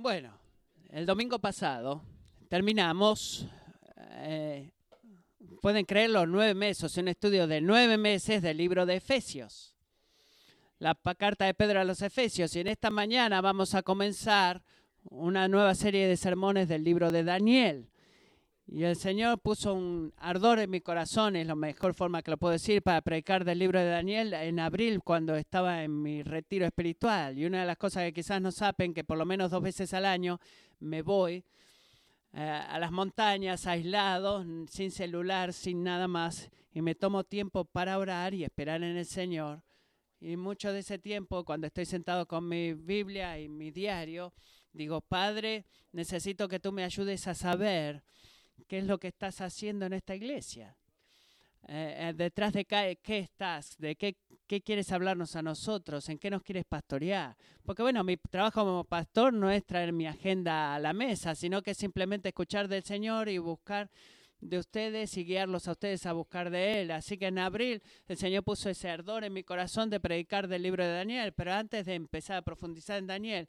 [0.00, 0.32] Bueno,
[0.90, 2.00] el domingo pasado
[2.48, 3.48] terminamos,
[3.96, 4.70] eh,
[5.60, 9.74] pueden creerlo, nueve meses, un estudio de nueve meses del libro de Efesios,
[10.78, 12.54] la carta de Pedro a los Efesios.
[12.54, 14.62] Y en esta mañana vamos a comenzar
[15.02, 17.90] una nueva serie de sermones del libro de Daniel.
[18.70, 22.36] Y el Señor puso un ardor en mi corazón, es la mejor forma que lo
[22.36, 26.66] puedo decir, para predicar del libro de Daniel en abril cuando estaba en mi retiro
[26.66, 27.38] espiritual.
[27.38, 29.94] Y una de las cosas que quizás no saben, que por lo menos dos veces
[29.94, 30.38] al año
[30.80, 31.42] me voy
[32.34, 37.96] eh, a las montañas aislado, sin celular, sin nada más, y me tomo tiempo para
[37.96, 39.62] orar y esperar en el Señor.
[40.20, 44.34] Y mucho de ese tiempo, cuando estoy sentado con mi Biblia y mi diario,
[44.74, 48.02] digo, Padre, necesito que tú me ayudes a saber
[48.66, 50.76] qué es lo que estás haciendo en esta iglesia.
[51.66, 56.18] Eh, eh, detrás de qué, qué estás, de qué, qué, quieres hablarnos a nosotros, en
[56.18, 57.36] qué nos quieres pastorear.
[57.62, 61.60] Porque bueno, mi trabajo como pastor no es traer mi agenda a la mesa, sino
[61.60, 63.90] que es simplemente escuchar del Señor y buscar
[64.40, 66.90] de ustedes y guiarlos a ustedes a buscar de Él.
[66.90, 70.62] Así que en abril el Señor puso ese ardor en mi corazón de predicar del
[70.62, 73.48] libro de Daniel, pero antes de empezar a profundizar en Daniel,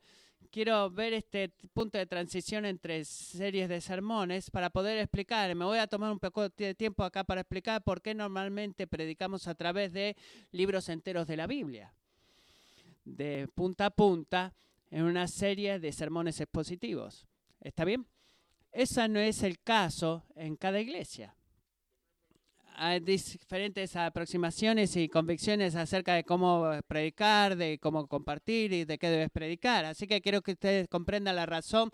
[0.52, 5.54] quiero ver este punto de transición entre series de sermones para poder explicar.
[5.56, 9.48] Me voy a tomar un poco de tiempo acá para explicar por qué normalmente predicamos
[9.48, 10.16] a través de
[10.52, 11.94] libros enteros de la Biblia,
[13.06, 14.54] de punta a punta,
[14.92, 17.28] en una serie de sermones expositivos.
[17.62, 18.08] ¿Está bien?
[18.72, 21.36] Ese no es el caso en cada iglesia
[22.82, 29.10] hay diferentes aproximaciones y convicciones acerca de cómo predicar, de cómo compartir y de qué
[29.10, 29.84] debes predicar.
[29.84, 31.92] Así que quiero que ustedes comprendan la razón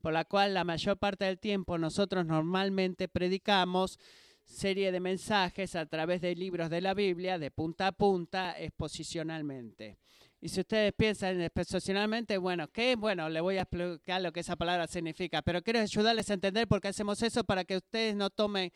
[0.00, 3.98] por la cual la mayor parte del tiempo nosotros normalmente predicamos
[4.44, 9.98] serie de mensajes a través de libros de la Biblia de punta a punta exposicionalmente.
[10.40, 12.94] Y si ustedes piensan exposicionalmente, bueno, ¿qué?
[12.94, 16.68] Bueno, le voy a explicar lo que esa palabra significa, pero quiero ayudarles a entender
[16.68, 18.70] por qué hacemos eso para que ustedes no tomen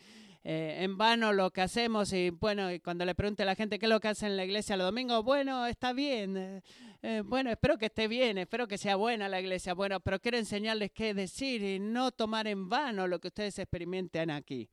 [0.44, 3.78] eh, en vano lo que hacemos y bueno, y cuando le pregunte a la gente
[3.78, 6.62] qué es lo que hace en la iglesia los domingos, bueno, está bien, eh,
[7.02, 10.38] eh, bueno, espero que esté bien, espero que sea buena la iglesia, bueno, pero quiero
[10.38, 14.68] enseñarles qué decir y no tomar en vano lo que ustedes experimentan aquí.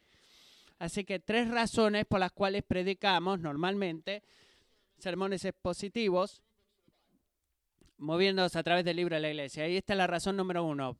[0.80, 4.24] Así que tres razones por las cuales predicamos normalmente
[4.98, 6.42] sermones expositivos
[8.00, 9.68] moviéndonos a través del libro de la iglesia.
[9.68, 10.98] Y esta es la razón número uno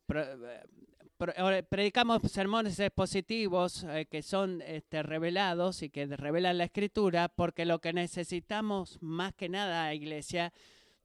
[1.68, 7.80] predicamos sermones expositivos eh, que son este, revelados y que revelan la escritura, porque lo
[7.80, 10.52] que necesitamos más que nada, iglesia,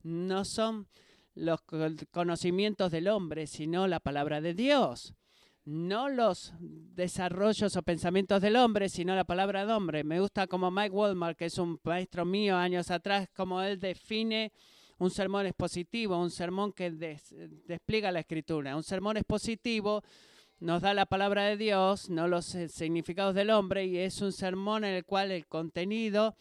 [0.04, 0.88] no son
[1.34, 1.62] los
[2.12, 5.14] conocimientos del hombre, sino la palabra de Dios.
[5.66, 10.04] No los desarrollos o pensamientos del hombre, sino la palabra del hombre.
[10.04, 14.54] Me gusta como Mike Walmart, que es un maestro mío años atrás, como él define
[14.98, 18.76] un sermón expositivo, un sermón que despliega la escritura.
[18.76, 20.04] Un sermón expositivo
[20.60, 24.32] nos da la palabra de Dios, no los eh, significados del hombre, y es un
[24.32, 26.36] sermón en el cual el contenido,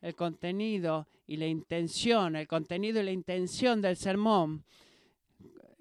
[0.00, 4.64] el contenido y la intención, el contenido y la intención del sermón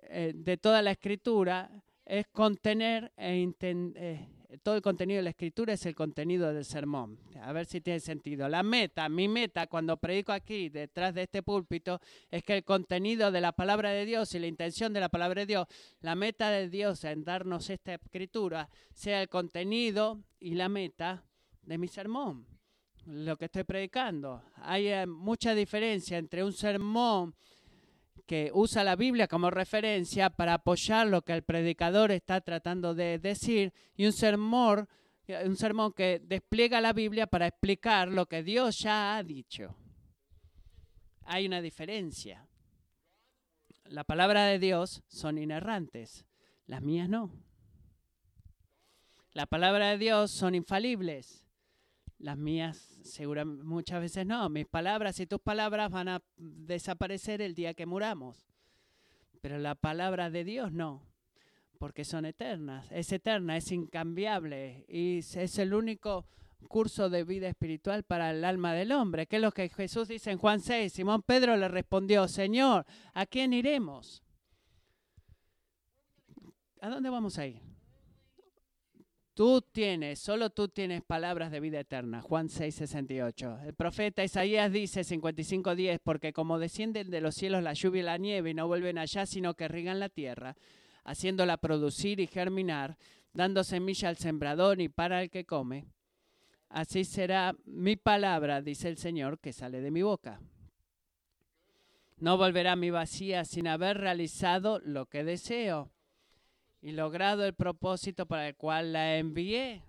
[0.02, 1.70] eh, de toda la escritura
[2.06, 7.20] es contener e eh, todo el contenido de la escritura es el contenido del sermón.
[7.42, 8.48] A ver si tiene sentido.
[8.50, 12.00] La meta, mi meta cuando predico aquí detrás de este púlpito
[12.30, 15.42] es que el contenido de la palabra de Dios y la intención de la palabra
[15.42, 15.68] de Dios,
[16.02, 21.24] la meta de Dios en darnos esta escritura, sea el contenido y la meta
[21.62, 22.46] de mi sermón,
[23.06, 24.44] lo que estoy predicando.
[24.58, 27.36] Hay eh, mucha diferencia entre un sermón
[28.26, 33.20] que usa la Biblia como referencia para apoyar lo que el predicador está tratando de
[33.20, 34.88] decir y un sermón,
[35.46, 39.76] un sermón que despliega la Biblia para explicar lo que Dios ya ha dicho.
[41.26, 42.48] Hay una diferencia.
[43.86, 46.26] La palabra de Dios son inerrantes,
[46.66, 47.32] las mías no.
[49.34, 51.45] La palabra de Dios son infalibles,
[52.26, 54.50] las mías seguramente muchas veces no.
[54.50, 58.48] Mis palabras y tus palabras van a desaparecer el día que muramos.
[59.42, 61.04] Pero la palabra de Dios no,
[61.78, 62.92] porque son eternas.
[62.92, 66.26] Es eterna, es incambiable y es el único
[66.68, 69.28] curso de vida espiritual para el alma del hombre.
[69.28, 70.92] ¿Qué es lo que Jesús dice en Juan 6?
[70.92, 74.24] Simón Pedro le respondió, Señor, ¿a quién iremos?
[76.82, 77.75] ¿A dónde vamos a ir?
[79.36, 82.22] Tú tienes, solo tú tienes palabras de vida eterna.
[82.22, 83.60] Juan 6, 68.
[83.66, 88.18] El profeta Isaías dice 55.10, porque como descienden de los cielos la lluvia y la
[88.18, 90.56] nieve y no vuelven allá, sino que riegan la tierra,
[91.04, 92.98] haciéndola producir y germinar,
[93.34, 95.86] dando semilla al sembrador y para el que come.
[96.70, 100.40] Así será mi palabra, dice el Señor, que sale de mi boca.
[102.20, 105.92] No volverá mi vacía sin haber realizado lo que deseo
[106.86, 109.82] y logrado el propósito para el cual la envié.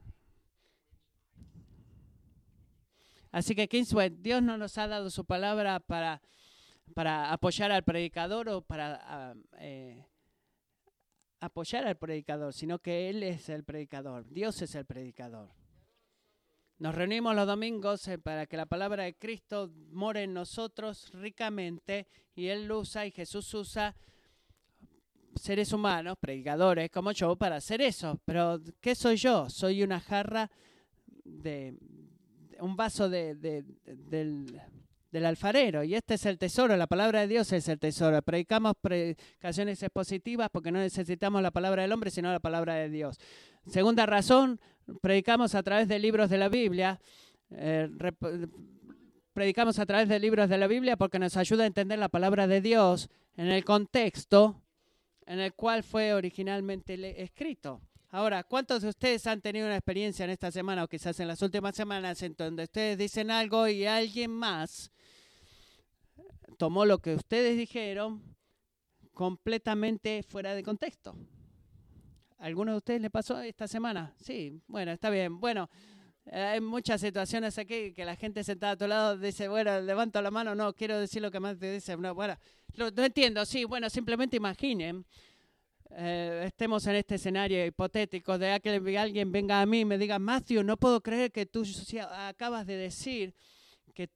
[3.31, 6.23] Así que, Kingsway, Dios no nos ha dado su palabra para,
[6.95, 10.07] para apoyar al predicador o para eh,
[11.39, 15.51] apoyar al predicador, sino que Él es el predicador, Dios es el predicador.
[16.79, 22.07] Nos reunimos los domingos eh, para que la palabra de Cristo more en nosotros ricamente
[22.35, 23.95] y Él usa y Jesús usa
[25.37, 28.21] seres humanos, predicadores como yo, para hacer eso.
[28.25, 29.49] Pero, ¿qué soy yo?
[29.51, 30.51] Soy una jarra
[31.25, 31.75] de,
[32.61, 33.65] un vaso de, del,
[35.11, 38.21] del, alfarero y este es el tesoro, la palabra de Dios es el tesoro.
[38.23, 43.19] Predicamos predicaciones expositivas porque no necesitamos la palabra del hombre, sino la palabra de Dios.
[43.67, 44.61] Segunda razón,
[45.01, 47.01] predicamos a través de libros de la Biblia.
[47.51, 47.89] Eh,
[49.33, 52.47] predicamos a través de libros de la Biblia porque nos ayuda a entender la palabra
[52.47, 54.63] de Dios en el contexto
[55.27, 57.81] en el cual fue originalmente escrito.
[58.11, 61.43] Ahora, ¿cuántos de ustedes han tenido una experiencia en esta semana o quizás en las
[61.43, 64.91] últimas semanas en donde ustedes dicen algo y alguien más
[66.57, 68.23] tomó lo que ustedes dijeron
[69.13, 71.17] completamente fuera de contexto?
[72.39, 74.15] ¿Alguno de ustedes le pasó esta semana?
[74.19, 75.41] Sí, bueno, está bien.
[75.41, 75.69] Bueno,
[76.31, 80.31] hay muchas situaciones aquí que la gente sentada a tu lado dice, bueno, levanto la
[80.31, 81.97] mano, no, quiero decir lo que más te dice.
[81.97, 82.37] No, bueno,
[82.75, 85.07] lo, entiendo, sí, bueno, simplemente imaginen,
[85.91, 90.19] eh, estemos en este escenario hipotético de que alguien venga a mí y me diga,
[90.19, 91.65] Matthew, no puedo creer que tú
[92.11, 93.35] acabas de decir
[93.95, 94.09] eh,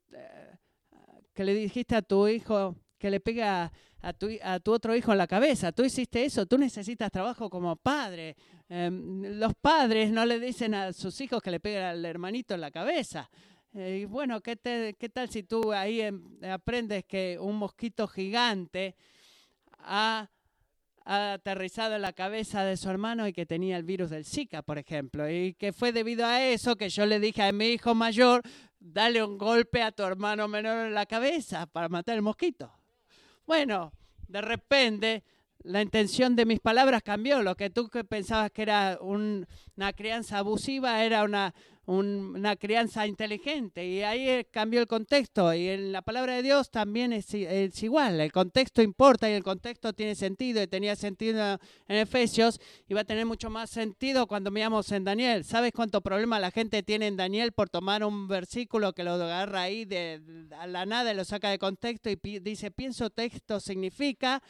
[1.32, 5.10] que le dijiste a tu hijo que le pega a tu, a tu otro hijo
[5.10, 5.72] en la cabeza.
[5.72, 8.36] Tú hiciste eso, tú necesitas trabajo como padre.
[8.68, 12.60] Em, los padres no le dicen a sus hijos que le peguen al hermanito en
[12.60, 13.30] la cabeza.
[13.72, 14.56] Eh, y bueno, ¿qué,
[14.98, 18.96] ¿qué, tal si tú ahí em, aprendes que un mosquito gigante
[19.78, 20.28] ha,
[21.06, 24.60] ha, aterrizado en la cabeza de su hermano y que tenía el virus del Zika,
[24.60, 25.30] por ejemplo?
[25.30, 28.42] Y que fue debido a eso que yo le dije a mi hijo mayor,
[28.78, 32.79] dale un golpe a tu hermano menor en la cabeza para matar el mosquito.
[33.50, 33.92] Bueno,
[34.28, 35.24] de repente
[35.62, 37.42] la intención de mis palabras cambió.
[37.42, 41.54] Lo que tú pensabas que era una crianza abusiva era una,
[41.86, 43.86] una crianza inteligente.
[43.86, 45.52] Y ahí eh, cambió el contexto.
[45.52, 47.34] Y en la palabra de Dios también es,
[47.82, 48.20] igual.
[48.20, 50.62] El contexto importa y el contexto tiene sentido.
[50.62, 51.58] Y tenía sentido
[51.88, 52.58] en Efesios
[52.88, 55.44] y va a tener mucho más sentido cuando miramos en Daniel.
[55.44, 59.62] ¿Sabes cuánto problema la gente tiene en Daniel por tomar un versículo que lo agarra
[59.62, 60.22] ahí de,
[60.58, 64.42] a la nada y lo saca de contexto y dice, pienso texto significa...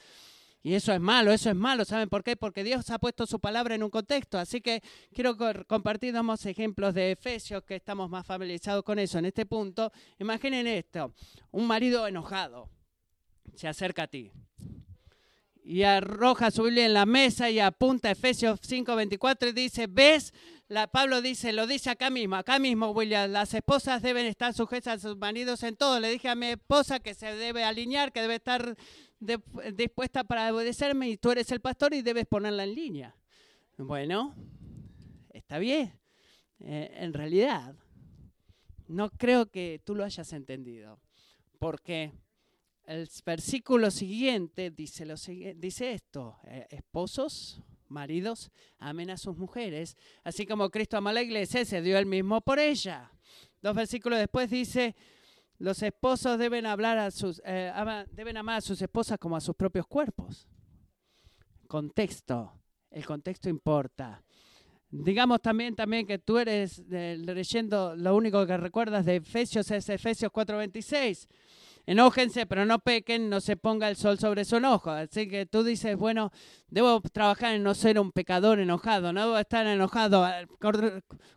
[0.62, 1.84] Y eso es malo, eso es malo.
[1.84, 2.36] ¿Saben por qué?
[2.36, 4.38] Porque Dios ha puesto su palabra en un contexto.
[4.38, 4.82] Así que
[5.14, 5.36] quiero
[5.66, 9.90] compartir dos ejemplos de Efesios que estamos más familiarizados con eso en este punto.
[10.18, 11.14] Imaginen esto,
[11.50, 12.68] un marido enojado
[13.54, 14.30] se acerca a ti
[15.62, 20.32] y arroja su Biblia en la mesa y apunta a Efesios 5:24 y dice, ¿ves?
[20.68, 25.04] La, Pablo dice, lo dice acá mismo, acá mismo, William, las esposas deben estar sujetas
[25.04, 25.98] a sus maridos en todo.
[25.98, 28.76] Le dije a mi esposa que se debe alinear, que debe estar
[29.20, 33.16] dispuesta para obedecerme y tú eres el pastor y debes ponerla en línea.
[33.76, 34.34] Bueno,
[35.32, 35.92] está bien.
[36.60, 37.74] Eh, en realidad,
[38.88, 41.00] no creo que tú lo hayas entendido,
[41.58, 42.12] porque
[42.84, 45.14] el versículo siguiente dice, lo,
[45.56, 51.22] dice esto, eh, esposos, maridos, amen a sus mujeres, así como Cristo amó a la
[51.22, 53.10] iglesia, se dio el mismo por ella.
[53.62, 54.96] Dos versículos después dice,
[55.60, 57.70] los esposos deben hablar a sus, eh,
[58.12, 60.48] deben amar a sus esposas como a sus propios cuerpos.
[61.68, 62.54] Contexto,
[62.90, 64.22] el contexto importa.
[64.90, 70.32] Digamos también, también que tú eres leyendo, lo único que recuerdas de Efesios es Efesios
[70.32, 71.28] 4:26.
[71.86, 74.90] Enójense, pero no pequen, no se ponga el sol sobre su enojo.
[74.90, 76.32] Así que tú dices, bueno,
[76.68, 80.26] debo trabajar en no ser un pecador enojado, no debo estar enojado.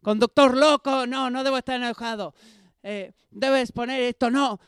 [0.02, 2.34] Conductor loco, no, no debo estar enojado.
[2.84, 4.60] Eh, debes poner esto, no,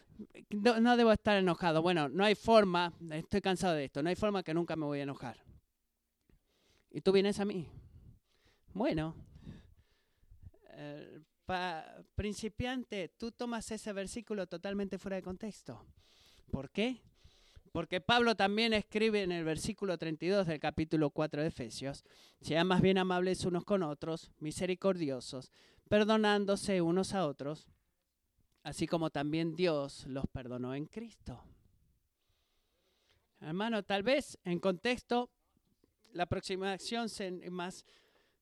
[0.50, 1.82] no, debo estar enojado.
[1.82, 5.00] Bueno, no hay forma, estoy cansado de esto, no hay forma que nunca me voy
[5.00, 5.38] a enojar.
[6.92, 7.68] Y tú vienes a mí.
[8.74, 9.16] Bueno,
[10.70, 11.22] eh,
[12.16, 15.86] principiante, tú tomas ese versículo totalmente fuera de contexto.
[16.50, 17.02] ¿Por qué?
[17.74, 22.06] Porque Pablo también escribe en el versículo 32 del capítulo 4 de Efesios,
[22.40, 25.52] sean más bien amables unos con otros, misericordiosos,
[25.90, 27.68] perdonándose unos a otros,
[28.66, 31.40] así como también Dios los perdonó en Cristo.
[33.40, 35.30] Hermano, tal vez en contexto
[36.14, 37.08] la aproximación
[37.52, 37.86] más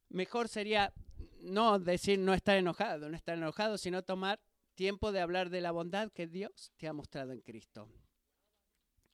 [0.07, 0.93] mejor sería
[1.41, 4.39] no decir no estar enojado, no estar enojado, sino tomar
[4.75, 7.89] tiempo de hablar de la bondad que Dios te ha mostrado en Cristo.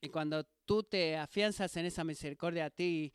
[0.01, 3.11] Y cuando tú te afianzas en esa misericordia a ti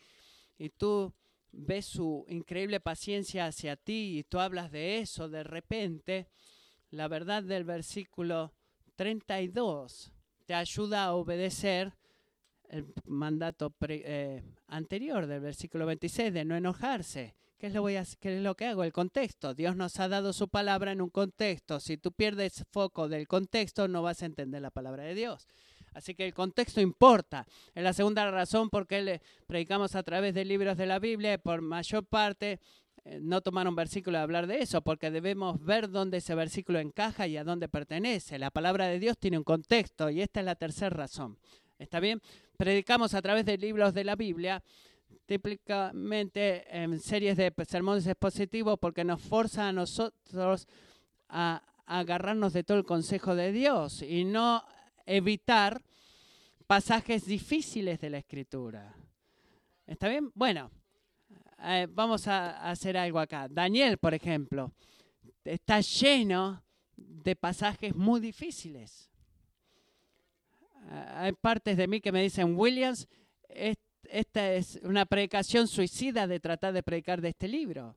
[0.58, 1.14] y tú
[1.52, 6.28] ves su increíble paciencia hacia ti y tú hablas de eso, de repente,
[6.94, 8.52] la verdad del versículo
[8.96, 10.12] 32
[10.46, 11.92] te ayuda a obedecer
[12.68, 17.34] el mandato eh, anterior del versículo 26 de no enojarse.
[17.58, 18.84] ¿Qué es, lo voy a, ¿Qué es lo que hago?
[18.84, 19.54] El contexto.
[19.54, 21.80] Dios nos ha dado su palabra en un contexto.
[21.80, 25.46] Si tú pierdes foco del contexto, no vas a entender la palabra de Dios.
[25.94, 27.46] Así que el contexto importa.
[27.74, 31.38] Es la segunda razón por qué le predicamos a través de libros de la Biblia.
[31.38, 32.60] Por mayor parte,
[33.20, 37.26] no tomar un versículo y hablar de eso, porque debemos ver dónde ese versículo encaja
[37.26, 38.38] y a dónde pertenece.
[38.38, 41.38] La palabra de Dios tiene un contexto y esta es la tercera razón.
[41.78, 42.22] ¿Está bien?
[42.56, 44.62] Predicamos a través de libros de la Biblia,
[45.26, 50.66] típicamente en series de sermones expositivos, porque nos forza a nosotros
[51.28, 54.64] a agarrarnos de todo el consejo de Dios y no
[55.04, 55.82] evitar
[56.66, 58.94] pasajes difíciles de la escritura.
[59.86, 60.32] ¿Está bien?
[60.34, 60.70] Bueno,
[61.62, 63.48] eh, vamos a hacer algo acá.
[63.48, 64.72] Daniel, por ejemplo,
[65.44, 66.62] está lleno
[66.96, 69.10] de pasajes muy difíciles.
[70.90, 73.08] Eh, hay partes de mí que me dicen, Williams,
[73.48, 77.96] esta es una predicación suicida de tratar de predicar de este libro.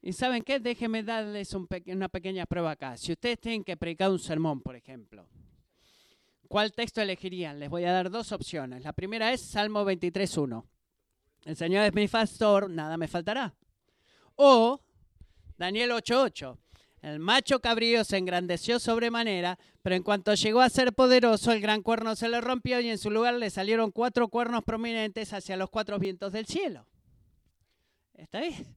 [0.00, 0.58] ¿Y saben qué?
[0.58, 1.54] Déjenme darles
[1.86, 2.96] una pequeña prueba acá.
[2.96, 5.28] Si ustedes tienen que predicar un sermón, por ejemplo,
[6.52, 7.58] ¿Cuál texto elegirían?
[7.58, 8.84] Les voy a dar dos opciones.
[8.84, 10.66] La primera es Salmo 23.1.
[11.44, 13.54] El Señor es mi pastor, nada me faltará.
[14.36, 14.80] O
[15.56, 16.58] Daniel 8.8.
[17.02, 21.82] El macho cabrío se engrandeció sobremanera, pero en cuanto llegó a ser poderoso, el gran
[21.82, 25.68] cuerno se le rompió y en su lugar le salieron cuatro cuernos prominentes hacia los
[25.68, 26.86] cuatro vientos del cielo.
[28.14, 28.76] ¿Está bien?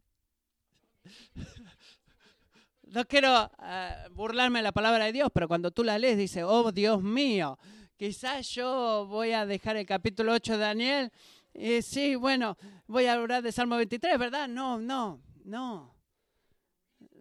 [2.87, 6.43] no quiero eh, burlarme de la palabra de Dios, pero cuando tú la lees dice,
[6.43, 7.59] oh Dios mío,
[7.95, 11.11] quizás yo voy a dejar el capítulo 8 de Daniel.
[11.57, 14.49] Y sí, bueno, voy a hablar de Salmo 23, ¿verdad?
[14.49, 15.95] No, no, no.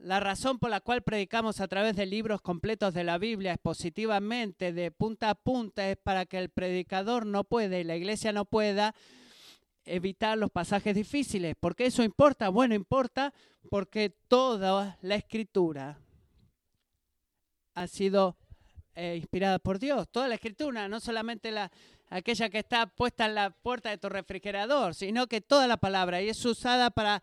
[0.00, 4.72] La razón por la cual predicamos a través de libros completos de la Biblia expositivamente,
[4.72, 8.44] de punta a punta, es para que el predicador no pueda y la iglesia no
[8.44, 8.92] pueda
[9.84, 11.54] evitar los pasajes difíciles.
[11.54, 12.48] ¿Por qué eso importa?
[12.48, 13.32] Bueno, importa
[13.70, 16.00] porque toda la escritura
[17.74, 18.36] ha sido
[18.96, 20.08] eh, inspirada por Dios.
[20.08, 21.70] Toda la escritura, no solamente la,
[22.14, 26.23] aquella que está puesta en la puerta de tu refrigerador, sino que toda la palabra
[26.23, 27.23] y es usada para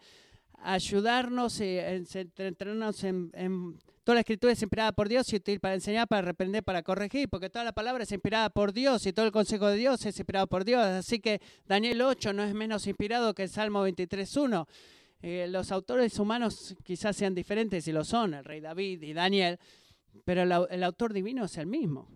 [0.64, 6.08] ayudarnos y entrenarnos en, Toda la escritura es inspirada por Dios y útil para enseñar,
[6.08, 9.32] para reprender, para corregir, porque toda la palabra es inspirada por Dios y todo el
[9.32, 10.84] consejo de Dios es inspirado por Dios.
[10.84, 14.68] Así que Daniel 8 no es menos inspirado que el Salmo 23.1.
[15.22, 19.60] Eh, los autores humanos quizás sean diferentes y lo son, el rey David y Daniel,
[20.26, 22.10] pero el autor divino es el mismo.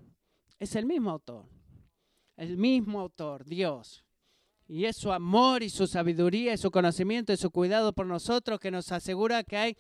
[0.60, 1.55] Es el mismo autor.
[2.38, 4.04] El mismo autor, Dios.
[4.68, 8.60] Y es su amor y su sabiduría y su conocimiento y su cuidado por nosotros
[8.60, 9.78] que nos asegura que hay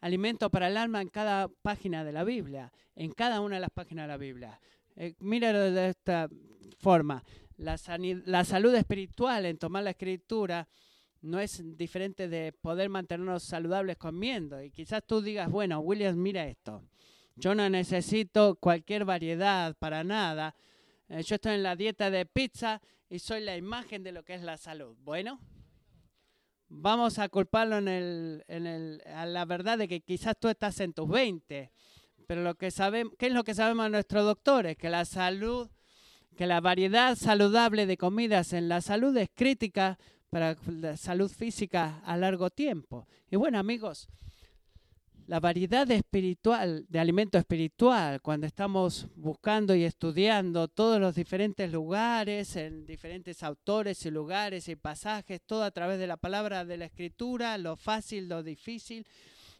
[0.00, 3.70] alimento para el alma en cada página de la Biblia, en cada una de las
[3.70, 4.60] páginas de la Biblia.
[4.94, 6.28] Eh, míralo de esta
[6.78, 7.24] forma.
[7.56, 7.78] La,
[8.24, 10.68] la salud espiritual en tomar la escritura
[11.22, 14.62] no es diferente de poder mantenernos saludables comiendo.
[14.62, 16.82] Y quizás tú digas, bueno, Williams, mira esto.
[17.34, 20.54] Yo no necesito cualquier variedad para nada.
[21.08, 24.34] Eh, yo estoy en la dieta de pizza y soy la imagen de lo que
[24.34, 24.96] es la salud.
[25.04, 25.40] Bueno,
[26.68, 30.80] vamos a culparlo en el, en el, a la verdad de que quizás tú estás
[30.80, 31.70] en tus 20,
[32.26, 34.76] pero lo que sabemos, ¿qué es lo que sabemos nuestros doctores?
[34.76, 35.68] Que la salud,
[36.36, 39.98] que la variedad saludable de comidas en la salud es crítica
[40.28, 43.06] para la salud física a largo tiempo.
[43.30, 44.08] Y bueno, amigos,
[45.26, 52.54] la variedad espiritual, de alimento espiritual, cuando estamos buscando y estudiando todos los diferentes lugares,
[52.54, 56.84] en diferentes autores y lugares y pasajes, todo a través de la palabra de la
[56.84, 59.04] escritura, lo fácil, lo difícil.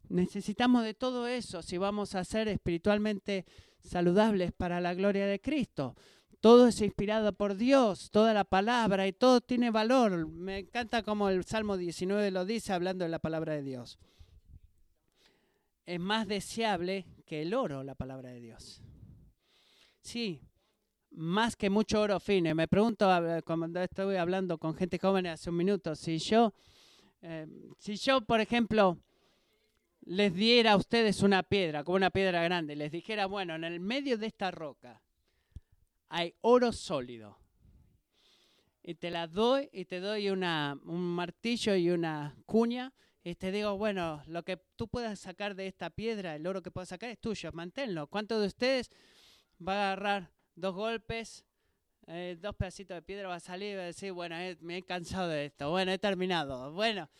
[0.08, 3.44] Necesitamos de todo eso si vamos a ser espiritualmente
[3.82, 5.96] saludables para la gloria de Cristo.
[6.40, 10.28] Todo es inspirado por Dios, toda la palabra y todo tiene valor.
[10.28, 13.98] Me encanta como el Salmo 19 lo dice hablando de la palabra de Dios
[15.86, 18.82] es más deseable que el oro, la palabra de Dios.
[20.00, 20.42] Sí,
[21.12, 22.54] más que mucho oro fino.
[22.54, 23.08] Me pregunto,
[23.44, 26.52] cuando estoy hablando con gente joven hace un minuto, si yo,
[27.22, 27.46] eh,
[27.78, 28.98] si yo, por ejemplo,
[30.02, 33.80] les diera a ustedes una piedra, como una piedra grande, les dijera, bueno, en el
[33.80, 35.00] medio de esta roca
[36.08, 37.38] hay oro sólido.
[38.82, 42.92] Y te la doy y te doy una, un martillo y una cuña
[43.26, 46.70] y te digo, bueno, lo que tú puedas sacar de esta piedra, el oro que
[46.70, 48.06] puedas sacar es tuyo, manténlo.
[48.06, 48.88] ¿Cuántos de ustedes
[49.60, 51.44] va a agarrar dos golpes
[52.06, 54.76] eh, dos pedacitos de piedra, va a salir y va a decir, bueno, eh, me
[54.76, 57.10] he cansado de esto, bueno, he terminado, bueno,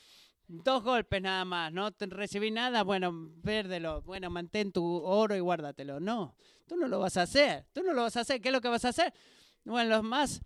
[0.46, 5.98] dos golpes nada más, no recibí nada, bueno, pérdelo, bueno, mantén tu oro y guárdatelo.
[5.98, 6.36] No,
[6.68, 8.60] tú no lo vas a hacer, tú no lo vas a hacer, ¿qué es lo
[8.60, 9.12] que vas a hacer?
[9.64, 10.40] Bueno, los más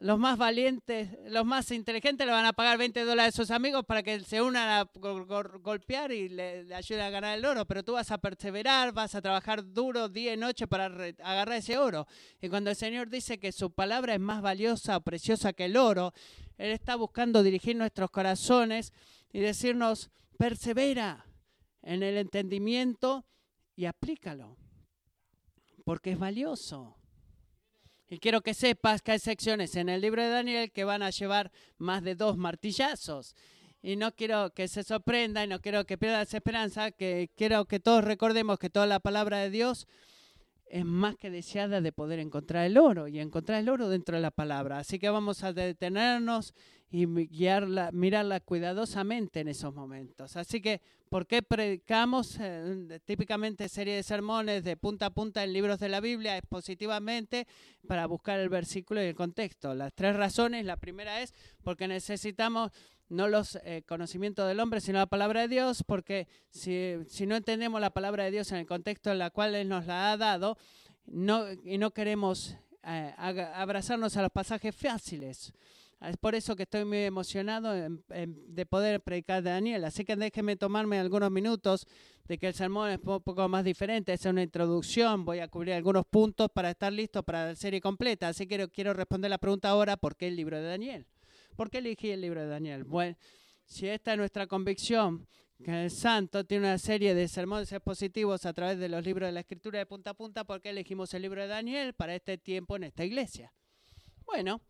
[0.00, 3.84] los más valientes, los más inteligentes le van a pagar 20 dólares a sus amigos
[3.84, 7.64] para que se unan a golpear y le, ayuden a ganar el oro.
[7.64, 11.78] Pero tú vas a perseverar, vas a trabajar duro día y noche para agarrar ese
[11.78, 12.06] oro.
[12.40, 16.12] Y cuando el Señor dice que su palabra es más valiosa preciosa que el oro,
[16.58, 18.92] Él está buscando dirigir nuestros corazones
[19.32, 21.24] y decirnos, persevera
[21.82, 23.24] en el entendimiento
[23.76, 24.56] y aplícalo.
[25.84, 26.96] Porque es valioso.
[28.14, 31.10] Y quiero que sepas que hay secciones en el libro de Daniel que van a
[31.10, 33.34] llevar más de dos martillazos.
[33.82, 37.80] Y no quiero que se sorprenda y no quiero que pierdas esperanza, que quiero que
[37.80, 39.88] todos recordemos que toda la palabra de Dios
[40.74, 44.22] es más que deseada de poder encontrar el oro y encontrar el oro dentro de
[44.22, 44.80] la palabra.
[44.80, 46.52] Así que vamos a detenernos
[46.90, 50.36] y guiarla, mirarla cuidadosamente en esos momentos.
[50.36, 55.52] Así que, ¿por qué predicamos eh, típicamente serie de sermones de punta a punta en
[55.52, 57.46] libros de la Biblia expositivamente
[57.86, 59.74] para buscar el versículo y el contexto?
[59.74, 60.64] Las tres razones.
[60.64, 62.72] La primera es porque necesitamos
[63.08, 67.36] no los eh, conocimientos del hombre, sino la palabra de Dios, porque si, si, no
[67.36, 70.16] entendemos la palabra de Dios en el contexto en el cual Él nos la ha
[70.16, 70.56] dado,
[71.06, 75.52] no, y no queremos eh, abrazarnos a los pasajes fáciles,
[76.08, 79.84] es por eso que estoy muy emocionado de poder predicar de Daniel.
[79.84, 81.86] Así que déjenme tomarme algunos minutos
[82.26, 84.12] de que el sermón es un poco más diferente.
[84.12, 85.24] Es una introducción.
[85.24, 88.28] Voy a cubrir algunos puntos para estar listo para la serie completa.
[88.28, 91.06] Así que quiero responder la pregunta ahora, ¿por qué el libro de Daniel?
[91.56, 92.84] ¿Por qué elegí el libro de Daniel?
[92.84, 93.16] Bueno,
[93.64, 95.26] si esta es nuestra convicción,
[95.62, 99.32] que el santo tiene una serie de sermones expositivos a través de los libros de
[99.32, 102.38] la escritura de punta a punta, ¿por qué elegimos el libro de Daniel para este
[102.38, 103.52] tiempo en esta iglesia?
[104.26, 104.60] Bueno,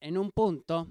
[0.00, 0.88] en un punto,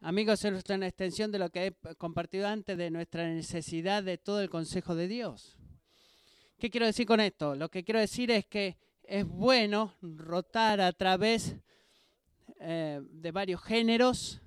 [0.00, 4.40] amigos, es una extensión de lo que he compartido antes de nuestra necesidad de todo
[4.40, 5.56] el consejo de Dios.
[6.56, 7.56] ¿Qué quiero decir con esto?
[7.56, 11.56] Lo que quiero decir es que es bueno rotar a través
[12.60, 14.40] eh, de varios géneros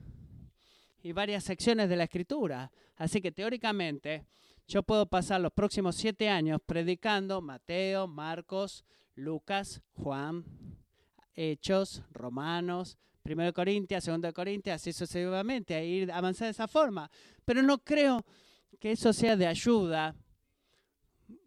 [1.04, 2.72] y varias secciones de la escritura.
[2.98, 4.26] Así que teóricamente
[4.68, 8.86] yo puedo pasar los próximos siete años predicando Mateo, Marcos,
[9.16, 10.46] Lucas, Juan,
[11.36, 16.68] Hechos, Romanos, Primero de Corintias, segundo de Corintias, así sucesivamente, a ir avanzar de esa
[16.68, 17.10] forma.
[17.46, 18.26] Pero no creo
[18.80, 20.16] que eso sea de ayuda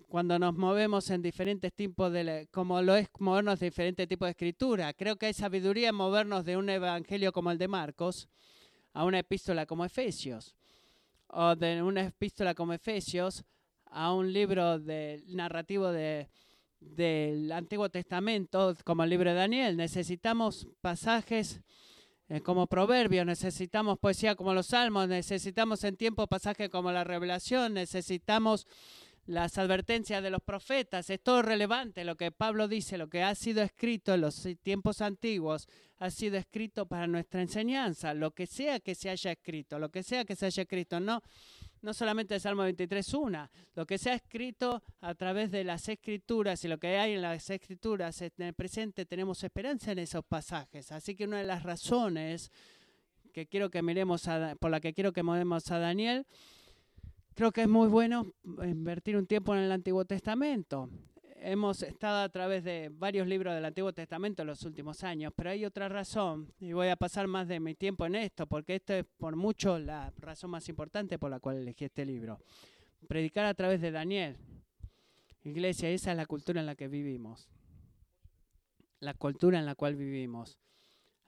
[0.09, 4.31] cuando nos movemos en diferentes tipos de, como lo es movernos de diferentes tipos de
[4.31, 4.93] escritura.
[4.93, 8.29] Creo que hay sabiduría en movernos de un evangelio como el de Marcos
[8.93, 10.55] a una epístola como Efesios,
[11.29, 13.45] o de una epístola como Efesios
[13.87, 16.29] a un libro de, narrativo de,
[16.81, 19.77] del Antiguo Testamento, como el libro de Daniel.
[19.77, 21.61] Necesitamos pasajes
[22.29, 27.75] eh, como proverbios, necesitamos poesía como los salmos, necesitamos en tiempo pasajes como la revelación,
[27.75, 28.67] necesitamos
[29.27, 31.09] las advertencias de los profetas.
[31.11, 35.01] Es todo relevante lo que Pablo dice, lo que ha sido escrito en los tiempos
[35.01, 39.91] antiguos, ha sido escrito para nuestra enseñanza, lo que sea que se haya escrito, lo
[39.91, 41.23] que sea que se haya escrito, no
[41.85, 46.65] no solamente el Salmo 23.1, lo que se ha escrito a través de las escrituras
[46.65, 50.91] y lo que hay en las escrituras en el presente, tenemos esperanza en esos pasajes.
[50.93, 52.51] Así que una de las razones
[53.35, 54.27] que quiero que miremos
[54.59, 56.27] por la que quiero que movemos a Daniel,
[57.35, 60.88] creo que es muy bueno invertir un tiempo en el Antiguo Testamento
[61.44, 65.51] hemos estado a través de varios libros del Antiguo Testamento en los últimos años, pero
[65.51, 68.94] hay otra razón, y voy a pasar más de mi tiempo en esto, porque esto
[68.94, 72.40] es por mucho la razón más importante por la cual elegí este libro.
[73.07, 74.38] Predicar a través de Daniel.
[75.42, 77.51] Iglesia, esa es la cultura en la que vivimos.
[79.01, 80.59] La cultura en la cual vivimos.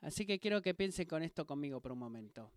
[0.01, 2.51] Así que quiero que piensen con esto conmigo por un momento.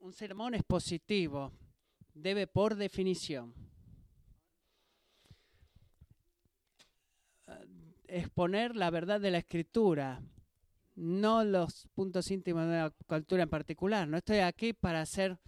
[0.00, 1.50] Un sermón expositivo
[2.14, 3.54] debe por definición
[8.10, 10.20] exponer la verdad de la escritura,
[10.96, 14.08] no los puntos íntimos de la cultura en particular.
[14.08, 15.38] No estoy aquí para ser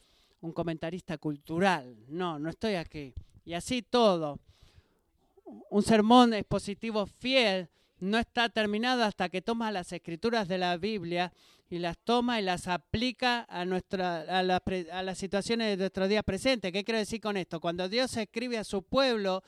[0.41, 3.15] un comentarista cultural, no, no estoy aquí.
[3.45, 4.39] Y así todo.
[5.71, 7.69] Un sermón expositivo fiel
[8.03, 11.33] no está terminado hasta que toma las escrituras de la Biblia
[11.71, 16.25] y las toma y las aplica a, nuestra, a, a las situaciones de nuestro día
[16.25, 16.73] presente.
[16.73, 17.61] ¿Qué quiero decir con esto?
[17.61, 19.45] Cuando Dios escribe a su pueblo,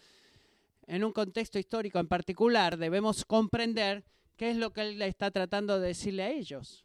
[0.87, 4.05] en un contexto histórico en particular, debemos comprender
[4.37, 6.84] qué es lo que él está tratando de decirle a ellos.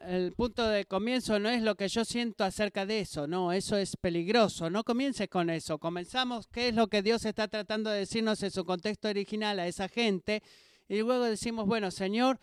[0.00, 3.76] El punto de comienzo no es lo que yo siento acerca de eso, no, eso
[3.76, 4.70] es peligroso.
[4.70, 5.78] No comiences con eso.
[5.78, 9.66] Comenzamos qué es lo que Dios está tratando de decirnos en su contexto original a
[9.66, 10.42] esa gente
[10.88, 12.38] y luego decimos, bueno, Señor,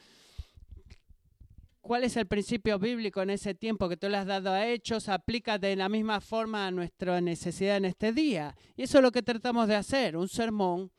[1.81, 5.09] ¿cuál es el principio bíblico en ese tiempo que tú le has dado a hechos?
[5.09, 8.55] Aplica de la misma forma a nuestra necesidad en este día.
[8.75, 10.91] Y eso es lo que tratamos de hacer, un sermón.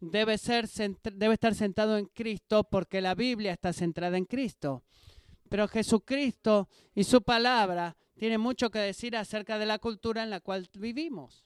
[0.00, 0.68] Debe, ser,
[1.14, 4.84] debe estar sentado en Cristo porque la Biblia está centrada en Cristo.
[5.48, 10.40] Pero Jesucristo y su palabra tienen mucho que decir acerca de la cultura en la
[10.40, 11.44] cual vivimos.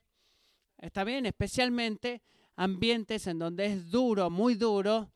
[0.79, 2.23] Está bien, especialmente
[2.57, 5.13] ambientes en donde es duro, muy duro,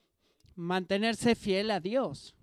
[0.54, 2.34] mantenerse fiel a Dios.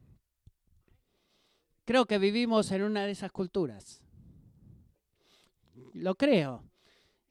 [1.85, 4.01] Creo que vivimos en una de esas culturas.
[5.93, 6.63] Lo creo.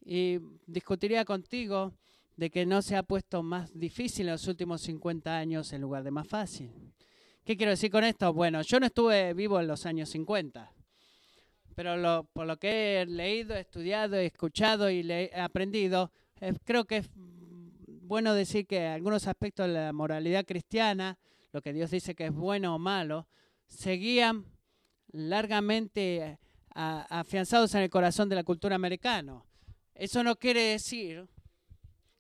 [0.04, 1.94] Y discutiría contigo
[2.36, 6.02] de que no se ha puesto más difícil en los últimos 50 años en lugar
[6.02, 6.72] de más fácil.
[7.48, 8.30] ¿Qué quiero decir con esto?
[8.34, 10.70] Bueno, yo no estuve vivo en los años 50,
[11.74, 16.12] pero por lo que he leído, estudiado, escuchado y aprendido,
[16.64, 21.18] creo que es bueno decir que algunos aspectos de la moralidad cristiana,
[21.50, 23.26] lo que Dios dice que es bueno o malo,
[23.66, 24.44] seguían
[25.06, 26.38] largamente eh,
[26.74, 29.42] afianzados en el corazón de la cultura americana.
[29.94, 31.26] Eso no quiere decir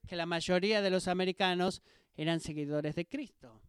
[0.06, 1.82] que la mayoría de los americanos
[2.16, 3.60] eran seguidores de Cristo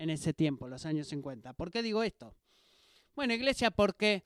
[0.00, 1.52] en ese tiempo, los años 50.
[1.52, 2.34] ¿Por qué digo esto?
[3.14, 4.24] Bueno, iglesia, porque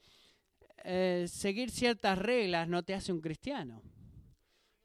[0.85, 3.83] eh, seguir ciertas reglas no te hace un cristiano.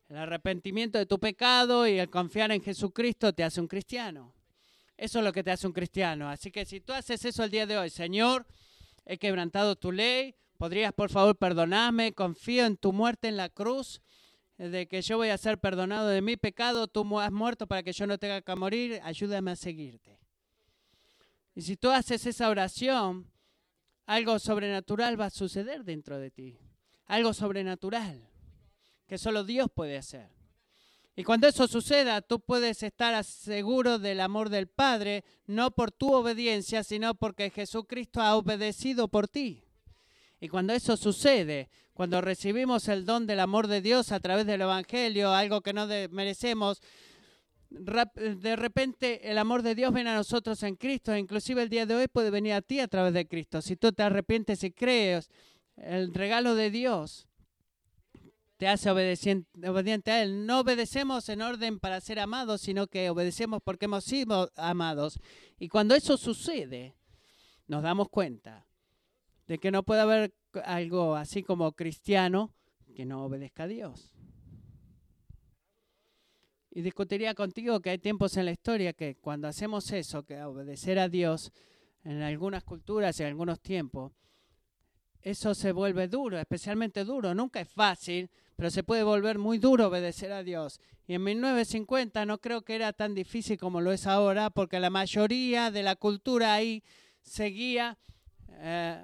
[0.07, 4.33] El arrepentimiento de tu pecado y el confiar en Jesucristo te hace un cristiano.
[4.97, 6.27] Eso es lo que te hace un cristiano.
[6.27, 8.47] Así que si tú haces eso el día de hoy, Señor,
[9.05, 14.01] he quebrantado tu ley, podrías por favor perdonarme, confío en tu muerte en la cruz,
[14.57, 17.93] de que yo voy a ser perdonado de mi pecado, tú has muerto para que
[17.93, 20.19] yo no tenga que morir, ayúdame a seguirte.
[21.59, 23.29] Y si tú haces esa oración,
[24.05, 26.57] algo sobrenatural va a suceder dentro de ti.
[27.05, 28.29] Algo sobrenatural
[29.05, 30.29] que solo Dios puede hacer.
[31.17, 36.13] Y cuando eso suceda, tú puedes estar seguro del amor del Padre, no por tu
[36.13, 39.65] obediencia, sino porque Jesucristo ha obedecido por ti.
[40.39, 44.61] Y cuando eso sucede, cuando recibimos el don del amor de Dios a través del
[44.61, 46.81] Evangelio, algo que no merecemos,
[47.69, 51.85] de repente el amor de Dios viene a nosotros en Cristo, e inclusive el día
[51.85, 53.61] de hoy puede venir a ti a través de Cristo.
[53.61, 55.29] Si tú te arrepientes y crees,
[55.75, 57.27] el regalo de Dios
[58.57, 60.45] te hace obediente a Él.
[60.45, 65.19] No obedecemos en orden para ser amados, sino que obedecemos porque hemos sido amados.
[65.57, 66.95] Y cuando eso sucede,
[67.67, 68.67] nos damos cuenta
[69.47, 70.33] de que no puede haber
[70.65, 72.53] algo así como cristiano
[72.95, 74.18] que no obedezca a Dios.
[76.71, 80.99] Y discutiría contigo que hay tiempos en la historia que cuando hacemos eso, que obedecer
[80.99, 81.51] a Dios,
[82.03, 84.11] en algunas culturas y en algunos tiempos,
[85.21, 87.35] eso se vuelve duro, especialmente duro.
[87.35, 90.79] Nunca es fácil, pero se puede volver muy duro obedecer a Dios.
[91.07, 94.89] Y en 1950 no creo que era tan difícil como lo es ahora, porque la
[94.89, 96.83] mayoría de la cultura ahí
[97.21, 97.97] seguía
[98.61, 99.01] eh,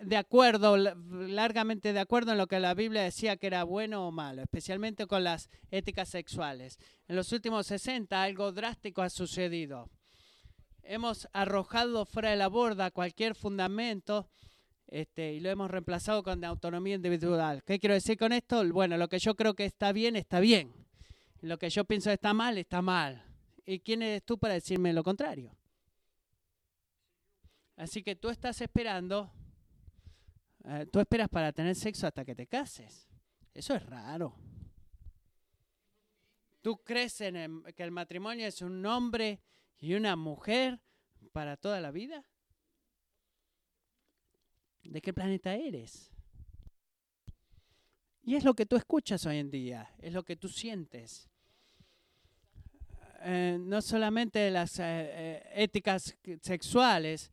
[0.00, 4.10] de acuerdo, largamente de acuerdo en lo que la Biblia decía que era bueno o
[4.10, 6.78] malo, especialmente con las éticas sexuales.
[7.08, 9.90] En los últimos 60 algo drástico ha sucedido.
[10.82, 14.28] Hemos arrojado fuera de la borda cualquier fundamento
[14.88, 17.62] este, y lo hemos reemplazado con autonomía individual.
[17.64, 18.68] ¿Qué quiero decir con esto?
[18.72, 20.72] Bueno, lo que yo creo que está bien, está bien.
[21.40, 23.24] Lo que yo pienso está mal, está mal.
[23.64, 25.56] ¿Y quién eres tú para decirme lo contrario?
[27.76, 29.32] Así que tú estás esperando
[30.64, 33.08] eh, tú esperas para tener sexo hasta que te cases.
[33.52, 34.34] Eso es raro.
[36.60, 39.40] ¿Tú crees en que el matrimonio es un hombre
[39.78, 40.80] y una mujer
[41.32, 42.24] para toda la vida?
[44.84, 46.12] ¿De qué planeta eres?
[48.22, 51.28] Y es lo que tú escuchas hoy en día, es lo que tú sientes.
[53.24, 57.32] Eh, no solamente las eh, éticas sexuales,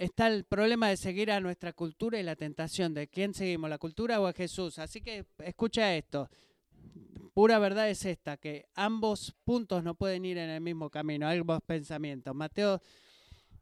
[0.00, 3.76] está el problema de seguir a nuestra cultura y la tentación de quién seguimos, la
[3.76, 4.78] cultura o a Jesús.
[4.78, 6.30] Así que escucha esto.
[7.34, 11.60] Pura verdad es esta, que ambos puntos no pueden ir en el mismo camino, ambos
[11.66, 12.34] pensamientos.
[12.34, 12.80] Mateo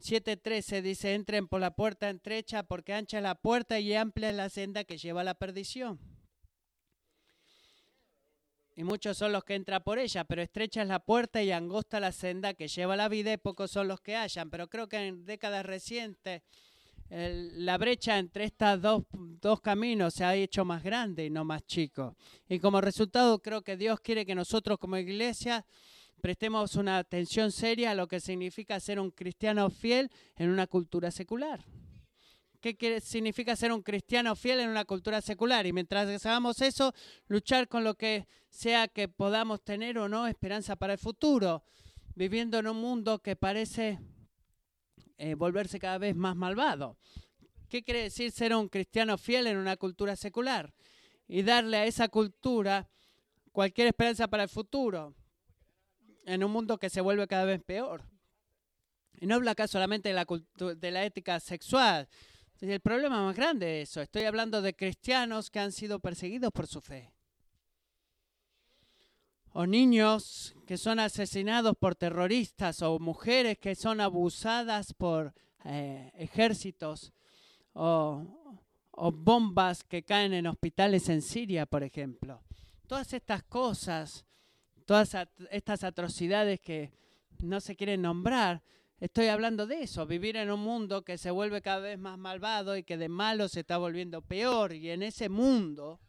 [0.01, 4.37] 7:13 dice, entren por la puerta estrecha porque ancha es la puerta y amplia es
[4.37, 5.99] la senda que lleva a la perdición
[8.79, 11.99] y muchos son los que entran por ella, pero estrecha es la puerta y angosta
[11.99, 14.51] la senda que lleva la vida y pocos son los que hallan.
[14.51, 16.43] Pero creo que en décadas recientes
[17.11, 21.67] la brecha entre estos dos, dos caminos se ha hecho más grande y no más
[21.67, 22.15] chico.
[22.49, 25.67] Y como resultado creo que Dios quiere que nosotros como iglesia
[26.21, 31.11] prestemos una atención seria a lo que significa ser un cristiano fiel en una cultura
[31.11, 31.65] secular.
[32.61, 35.65] ¿Qué significa ser un cristiano fiel en una cultura secular?
[35.67, 36.93] Y mientras hagamos eso,
[37.29, 41.63] luchar con lo que sea que podamos tener o no esperanza para el futuro,
[42.17, 44.01] viviendo en un mundo que parece
[45.19, 46.97] eh, volverse cada vez más malvado.
[47.69, 50.75] ¿Qué quiere decir ser un cristiano fiel en una cultura secular?
[51.29, 52.89] Y darle a esa cultura
[53.53, 55.15] cualquier esperanza para el futuro,
[56.25, 58.03] en un mundo que se vuelve cada vez peor.
[59.21, 60.27] Y no habla acá solamente de la,
[60.77, 62.09] de la ética sexual,
[62.61, 64.03] el problema más grande es eso.
[64.03, 67.13] Estoy hablando de cristianos que han sido perseguidos por su fe.
[69.53, 77.13] O niños que son asesinados por terroristas o mujeres que son abusadas por eh, ejércitos
[77.73, 78.25] o,
[78.91, 82.43] o bombas que caen en hospitales en Siria, por ejemplo.
[82.87, 84.25] Todas estas cosas,
[84.85, 85.17] todas
[85.51, 86.93] estas atrocidades que
[87.39, 88.63] no se quieren nombrar,
[89.01, 92.77] Estoy hablando de eso, vivir en un mundo que se vuelve cada vez más malvado
[92.77, 94.73] y que de malo se está volviendo peor.
[94.73, 96.01] Y en ese mundo,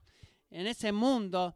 [0.50, 1.56] en ese mundo,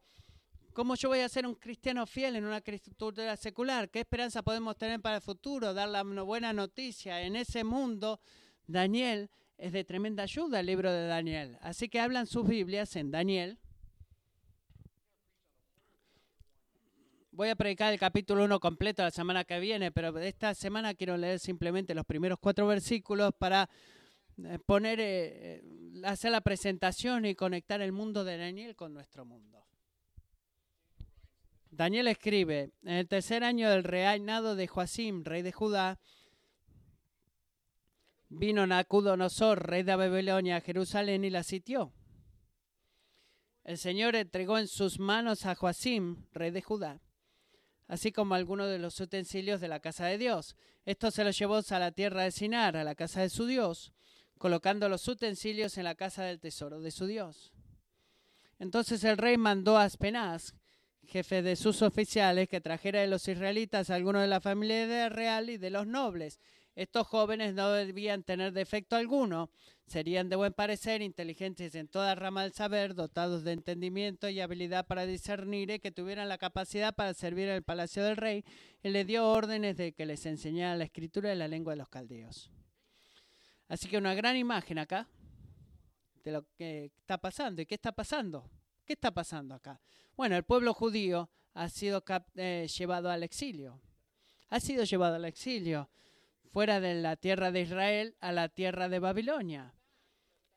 [0.74, 3.90] ¿cómo yo voy a ser un cristiano fiel en una cultura secular?
[3.90, 5.74] ¿Qué esperanza podemos tener para el futuro?
[5.74, 7.20] Dar la buena noticia.
[7.24, 8.20] En ese mundo,
[8.68, 11.58] Daniel es de tremenda ayuda el libro de Daniel.
[11.62, 13.58] Así que hablan sus Biblias en Daniel
[17.36, 21.18] Voy a predicar el capítulo 1 completo la semana que viene, pero esta semana quiero
[21.18, 23.68] leer simplemente los primeros cuatro versículos para
[24.38, 29.26] eh, poner, eh, eh, hacer la presentación y conectar el mundo de Daniel con nuestro
[29.26, 29.66] mundo.
[31.72, 36.00] Daniel escribe, en el tercer año del reinado de Joacim, rey de Judá,
[38.30, 41.94] vino Nacudonosor, rey de Babilonia, a Jerusalén y la sitió.
[43.64, 47.02] El Señor entregó en sus manos a Joacim, rey de Judá,
[47.88, 50.56] así como algunos de los utensilios de la casa de Dios.
[50.86, 53.94] Esto se los llevó a la tierra de Sinar, a la casa de su Dios,
[54.38, 57.52] colocando los utensilios en la casa del tesoro de su Dios.
[58.60, 60.56] Entonces el rey mandó a Aspenaz,
[61.06, 65.58] jefe de sus oficiales, que trajera de los israelitas algunos de la familia real y
[65.58, 66.40] de los nobles,
[66.76, 69.52] estos jóvenes no debían tener defecto alguno,
[69.88, 74.88] serían de buen parecer, inteligentes en toda rama del saber, dotados de entendimiento y habilidad
[74.88, 78.44] para discernir, y que tuvieran la capacidad para servir en el palacio del rey,
[78.82, 81.90] y le dio órdenes de que les enseñara la escritura y la lengua de los
[81.90, 82.50] caldeos.
[83.68, 85.08] Así que una gran imagen acá
[86.24, 87.62] de lo que está pasando.
[87.62, 88.50] ¿Y qué está pasando?
[88.86, 89.80] ¿Qué está pasando acá?
[90.16, 92.04] Bueno, el pueblo judío ha sido
[92.36, 93.82] eh, llevado al exilio.
[94.50, 95.90] Ha sido llevado al exilio
[96.54, 99.74] fuera de la tierra de Israel a la tierra de Babilonia.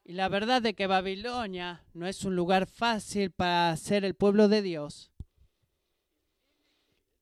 [0.05, 4.49] Y la verdad de que Babilonia no es un lugar fácil para ser el pueblo
[4.49, 5.11] de Dios.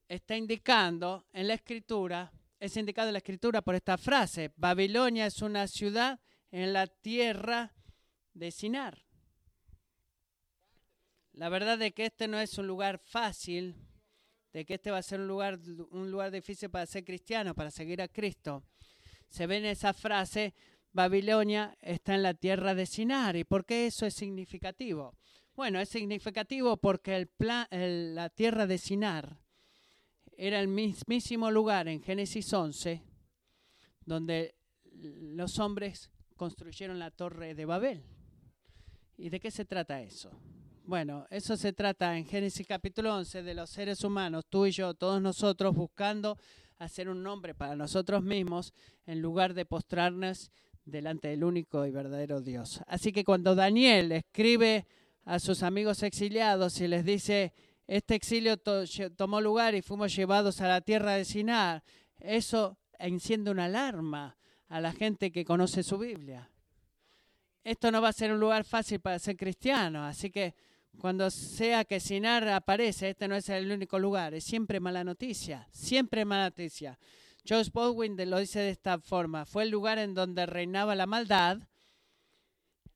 [0.08, 5.40] Está indicando en la escritura, es indicado en la escritura por esta frase, Babilonia es
[5.40, 7.72] una ciudad en la tierra
[8.32, 9.04] de Sinar.
[11.32, 13.76] La verdad de que este no es un lugar fácil
[14.54, 15.58] de que este va a ser un lugar,
[15.90, 18.62] un lugar difícil para ser cristiano, para seguir a Cristo.
[19.28, 20.54] Se ve en esa frase,
[20.92, 23.34] Babilonia está en la tierra de Sinar.
[23.34, 25.16] ¿Y por qué eso es significativo?
[25.56, 29.40] Bueno, es significativo porque el la tierra de Sinar
[30.36, 33.02] era el mismísimo lugar en Génesis 11
[34.04, 34.54] donde
[34.92, 38.04] los hombres construyeron la torre de Babel.
[39.16, 40.30] ¿Y de qué se trata eso?
[40.86, 44.92] Bueno, eso se trata en Génesis capítulo 11 de los seres humanos, tú y yo,
[44.92, 46.36] todos nosotros buscando
[46.76, 48.74] hacer un nombre para nosotros mismos
[49.06, 50.50] en lugar de postrarnos
[50.84, 52.82] delante del único y verdadero Dios.
[52.86, 54.86] Así que cuando Daniel escribe
[55.24, 57.54] a sus amigos exiliados y les dice,
[57.86, 61.82] este exilio tomó lugar y fuimos llevados a la tierra de Sinar,
[62.18, 64.36] eso enciende una alarma
[64.68, 66.50] a la gente que conoce su Biblia.
[67.62, 70.54] Esto no va a ser un lugar fácil para ser cristiano, así que
[70.98, 75.68] cuando sea que Sinar aparece, este no es el único lugar, es siempre mala noticia,
[75.70, 76.98] siempre mala noticia.
[77.46, 81.58] Josh Baldwin lo dice de esta forma, fue el lugar en donde reinaba la maldad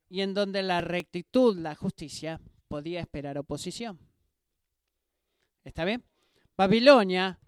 [0.09, 3.99] y en donde la rectitud, la justicia, podía esperar oposición.
[5.65, 6.03] ¿Está bien?
[6.57, 7.39] Babilonia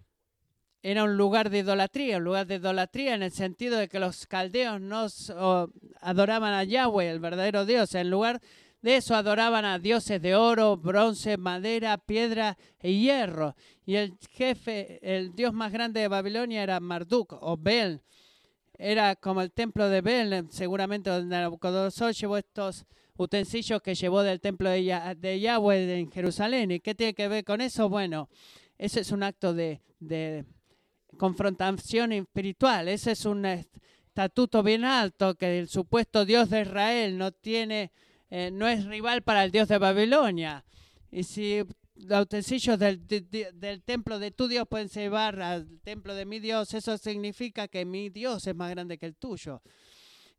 [0.83, 4.25] era un lugar de idolatría, un lugar de idolatría en el sentido de que los
[4.27, 5.07] caldeos no
[6.01, 8.41] adoraban a Yahweh, el verdadero Dios, en lugar
[8.81, 13.55] de eso adoraban a dioses de oro, bronce, madera, piedra y hierro.
[13.85, 18.01] Y el jefe, el dios más grande de Babilonia era Marduk o Bel.
[18.77, 22.85] Era como el templo de Bel, seguramente donde Nabucodonosor llevó estos
[23.17, 26.71] utensilios que llevó del templo de, Yahweh en Jerusalén.
[26.71, 27.89] ¿Y qué tiene que ver con eso?
[27.89, 28.29] Bueno,
[28.77, 30.45] ese es un acto de, de
[31.17, 37.31] confrontación espiritual, ese es un estatuto bien alto que el supuesto Dios de Israel no
[37.31, 37.91] tiene,
[38.31, 40.63] eh, no es rival para el Dios de Babilonia.
[41.11, 41.61] Y si
[41.95, 46.73] los utensilios del, del, templo de tu Dios pueden llevar al templo de mi Dios,
[46.73, 49.61] eso significa que mi Dios es más grande que el tuyo.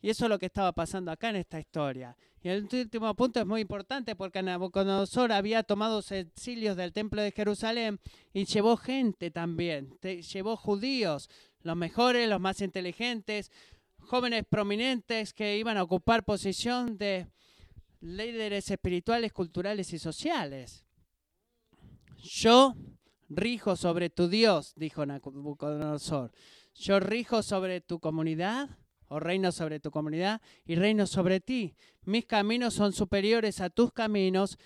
[0.00, 2.16] Y eso es lo que estaba pasando acá en esta historia.
[2.42, 7.20] Y el último punto es muy importante porque Nabucodonosor había tomado los exilios del templo
[7.20, 8.00] de Jerusalén
[8.32, 11.28] y llevó gente también, llevó judíos,
[11.60, 13.52] los mejores, los más inteligentes,
[13.98, 17.28] jóvenes prominentes que iban a ocupar posición de
[18.02, 20.84] líderes espirituales, culturales y sociales.
[22.18, 22.74] Yo
[23.28, 26.32] rijo sobre tu Dios, dijo Nabucodonosor.
[26.74, 28.68] Yo rijo sobre tu comunidad,
[29.08, 31.74] o reino sobre tu comunidad, y reino sobre ti.
[32.02, 34.58] Mis caminos son superiores a tus caminos,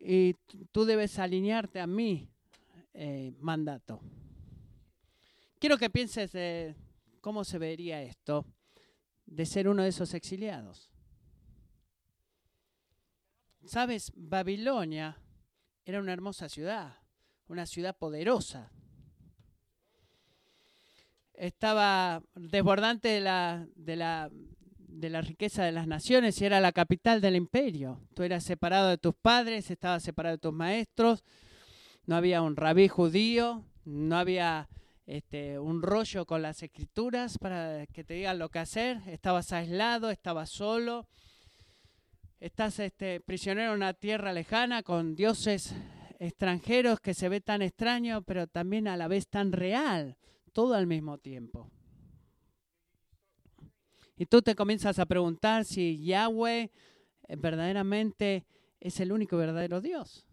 [0.00, 0.34] y
[0.72, 2.30] tú debes alinearte a mi
[2.94, 4.00] eh, mandato.
[5.58, 6.76] Quiero que pienses de
[7.20, 8.46] cómo se vería esto
[9.26, 10.90] de ser uno de esos exiliados.
[13.64, 15.18] Sabes, Babilonia
[15.84, 16.96] era una hermosa ciudad,
[17.48, 18.70] una ciudad poderosa.
[21.34, 24.30] Estaba desbordante de la, de la,
[24.76, 28.00] de la riqueza de las naciones y era la capital del imperio.
[28.14, 31.24] Tú eras separado de tus padres, estabas separado de tus maestros,
[32.06, 34.68] no había un rabí judío, no había
[35.06, 40.10] este, un rollo con las escrituras para que te digan lo que hacer, estabas aislado,
[40.10, 41.06] estabas solo,
[42.40, 45.74] estás este, prisionero en una tierra lejana con dioses
[46.20, 50.16] extranjeros que se ve tan extraño, pero también a la vez tan real,
[50.52, 51.70] todo al mismo tiempo.
[54.16, 56.70] Y tú te comienzas a preguntar si Yahweh
[57.28, 58.46] eh, verdaderamente
[58.80, 60.26] es el único verdadero Dios.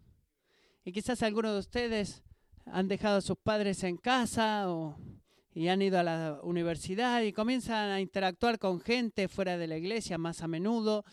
[0.84, 2.22] Y quizás algunos de ustedes
[2.64, 4.98] han dejado a sus padres en casa o,
[5.54, 9.76] y han ido a la universidad y comienzan a interactuar con gente fuera de la
[9.76, 11.04] iglesia más a menudo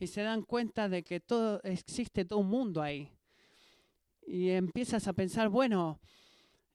[0.00, 3.12] y se dan cuenta de que todo existe todo un mundo ahí.
[4.26, 6.00] Y empiezas a pensar, bueno,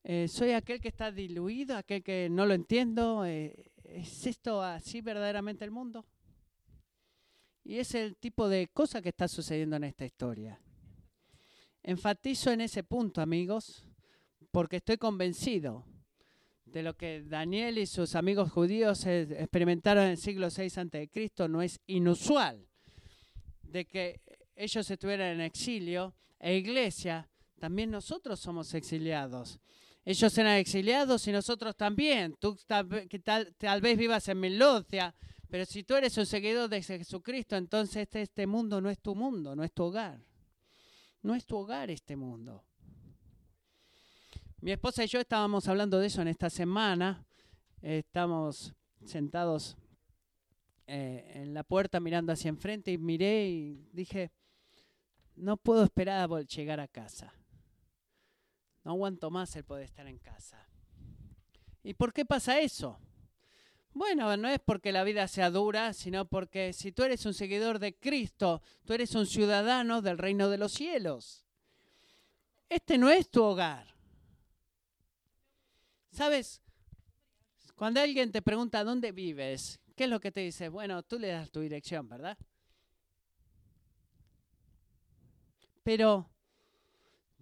[0.03, 3.25] eh, soy aquel que está diluido, aquel que no lo entiendo.
[3.25, 6.05] Eh, ¿Es esto así verdaderamente el mundo?
[7.63, 10.59] Y es el tipo de cosa que está sucediendo en esta historia.
[11.81, 13.88] Enfatizo en ese punto, amigos,
[14.51, 15.83] porque estoy convencido
[16.65, 21.31] de lo que Daniel y sus amigos judíos experimentaron en el siglo VI a.C.
[21.49, 22.67] no es inusual
[23.75, 24.21] de que
[24.55, 29.59] ellos estuvieran en exilio e iglesia, también nosotros somos exiliados.
[30.05, 32.38] Ellos eran exiliados y nosotros también.
[32.39, 32.88] Tú tal,
[33.81, 35.13] vez vivas en Melodia,
[35.49, 39.13] pero si tú eres un seguidor de Jesucristo, entonces este, este mundo no es tu
[39.13, 40.21] mundo, no es tu hogar.
[41.21, 42.63] No es tu hogar este mundo.
[44.61, 47.25] Mi esposa y yo estábamos hablando de eso en esta semana.
[47.81, 49.75] estamos sentados
[50.87, 54.31] eh, en la puerta mirando hacia enfrente y miré y dije,
[55.35, 57.33] no puedo esperar a llegar a casa.
[58.83, 60.67] No aguanto más el poder estar en casa.
[61.83, 62.99] ¿Y por qué pasa eso?
[63.93, 67.79] Bueno, no es porque la vida sea dura, sino porque si tú eres un seguidor
[67.79, 71.45] de Cristo, tú eres un ciudadano del reino de los cielos.
[72.69, 73.95] Este no es tu hogar.
[76.11, 76.61] ¿Sabes?
[77.75, 80.69] Cuando alguien te pregunta dónde vives, ¿qué es lo que te dice?
[80.69, 82.38] Bueno, tú le das tu dirección, ¿verdad?
[85.84, 86.29] Pero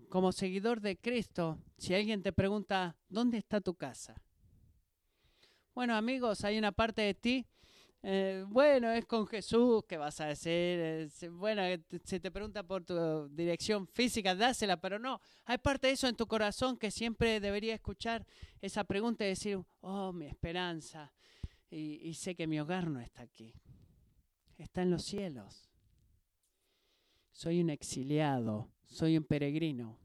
[0.10, 4.22] como seguidor de Cristo, si alguien te pregunta, ¿dónde está tu casa?
[5.74, 7.48] Bueno, amigos, hay una parte de ti
[8.06, 11.32] eh, bueno, es con Jesús que vas a decir.
[11.32, 11.62] bueno,
[12.04, 15.22] si te pregunta por tu dirección física, dásela, pero no.
[15.46, 18.26] Hay parte de eso en tu corazón que siempre debería escuchar
[18.60, 21.14] esa pregunta y decir, oh, mi esperanza.
[21.76, 23.56] Y, sé que mi hogar no está aquí.
[24.60, 25.72] Está en los cielos.
[27.32, 29.98] Soy un exiliado, soy un peregrino.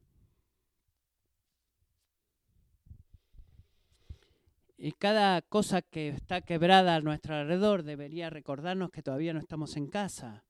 [4.78, 9.76] Y cada cosa que está quebrada a nuestro alrededor debería recordarnos que todavía no estamos
[9.76, 10.46] en casa.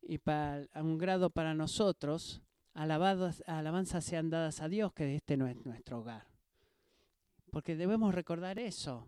[0.00, 2.40] Y a un grado para nosotros,
[2.72, 6.28] alabanzas sean dadas a Dios, que este no es nuestro hogar.
[7.50, 9.06] Porque debemos recordar eso,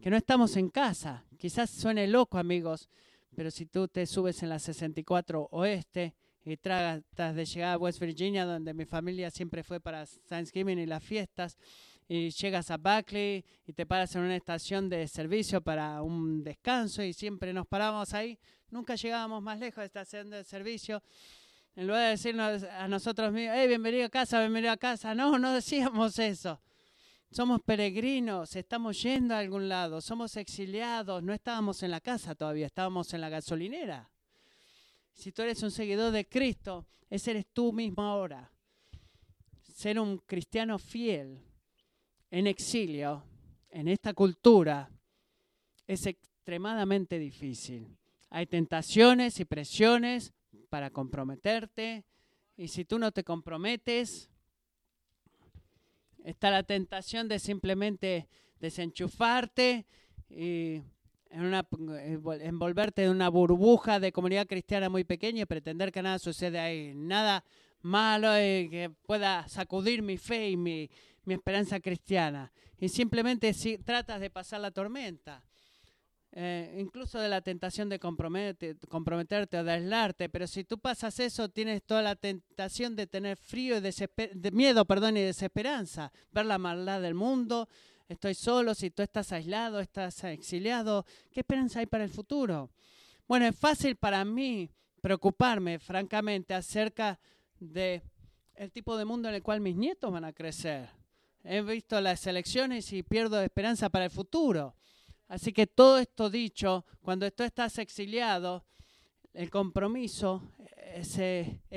[0.00, 1.24] que no estamos en casa.
[1.36, 2.88] Quizás suene loco, amigos,
[3.36, 8.00] pero si tú te subes en la 64 Oeste y tratas de llegar a West
[8.00, 11.58] Virginia, donde mi familia siempre fue para Thanksgiving y las fiestas,
[12.08, 17.04] y llegas a Buckley y te paras en una estación de servicio para un descanso
[17.04, 18.38] y siempre nos parábamos ahí.
[18.70, 21.02] Nunca llegábamos más lejos de esta estación de servicio.
[21.76, 25.14] En lugar de decirnos a nosotros mismos, hey, bienvenido a casa, bienvenido a casa.
[25.14, 26.60] No, no decíamos eso.
[27.32, 32.66] Somos peregrinos, estamos yendo a algún lado, somos exiliados, no estábamos en la casa todavía,
[32.66, 34.10] estábamos en la gasolinera.
[35.12, 38.50] Si tú eres un seguidor de Cristo, ese eres tú mismo ahora.
[39.72, 41.40] Ser un cristiano fiel
[42.32, 43.22] en exilio,
[43.68, 44.90] en esta cultura,
[45.86, 47.96] es extremadamente difícil.
[48.30, 50.32] Hay tentaciones y presiones
[50.68, 52.04] para comprometerte
[52.56, 54.30] y si tú no te comprometes,
[56.24, 58.28] está la tentación de simplemente
[58.60, 59.86] desenchufarte
[60.28, 60.82] y
[61.30, 66.92] envolverte en una burbuja de comunidad cristiana muy pequeña y pretender que nada sucede ahí,
[66.94, 67.44] nada
[67.82, 70.90] malo y que pueda sacudir mi fe y mi,
[71.24, 72.52] mi esperanza cristiana.
[72.78, 75.44] Y simplemente si tratas de pasar la tormenta.
[76.32, 81.48] Eh, incluso de la tentación de comprometerte o de aislarte, pero si tú pasas eso,
[81.48, 87.02] tienes toda la tentación de tener frío y miedo perdón, y desesperanza, ver la maldad
[87.02, 87.68] del mundo,
[88.08, 92.70] estoy solo, si tú estás aislado, estás exiliado, ¿qué esperanza hay para el futuro?
[93.26, 94.70] Bueno, es fácil para mí
[95.00, 97.18] preocuparme, francamente, acerca
[97.58, 98.02] de
[98.54, 100.90] el tipo de mundo en el cual mis nietos van a crecer.
[101.42, 104.76] He visto las elecciones y pierdo esperanza para el futuro.
[105.30, 108.64] Así que todo esto dicho, cuando tú estás exiliado,
[109.32, 110.42] el compromiso
[110.92, 111.20] es,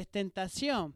[0.10, 0.95] tentación.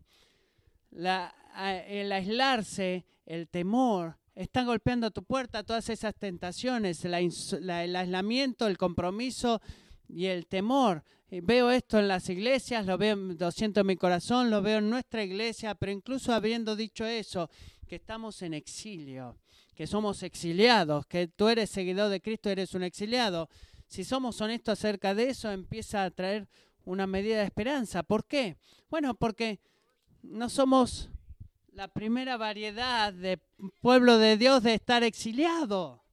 [0.91, 9.61] el aislarse, el temor, están golpeando tu puerta todas esas tentaciones, el aislamiento, el compromiso
[10.07, 11.03] y el temor.
[11.29, 14.89] Veo esto en las iglesias, lo veo, lo siento en mi corazón, lo veo en
[14.89, 17.51] nuestra iglesia, pero incluso habiendo dicho eso,
[17.87, 19.37] que estamos en exilio
[19.77, 23.47] que somos exiliados, que tú eres seguidor de Cristo, eres un exiliado.
[23.85, 26.47] Si somos honestos acerca de eso, empieza a traer
[26.83, 28.01] una medida de esperanza.
[28.01, 28.57] ¿Por qué?
[28.89, 29.59] Bueno, porque
[30.23, 31.11] no somos
[31.73, 33.39] la primera variedad de
[33.79, 36.03] pueblo de Dios de estar exiliado.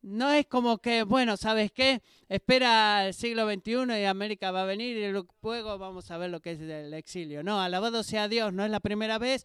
[0.00, 2.02] No es como que, bueno, ¿sabes qué?
[2.28, 6.38] Espera el siglo XXI y América va a venir y luego vamos a ver lo
[6.38, 7.42] que es el exilio.
[7.42, 9.44] No, alabado sea Dios, no es la primera vez.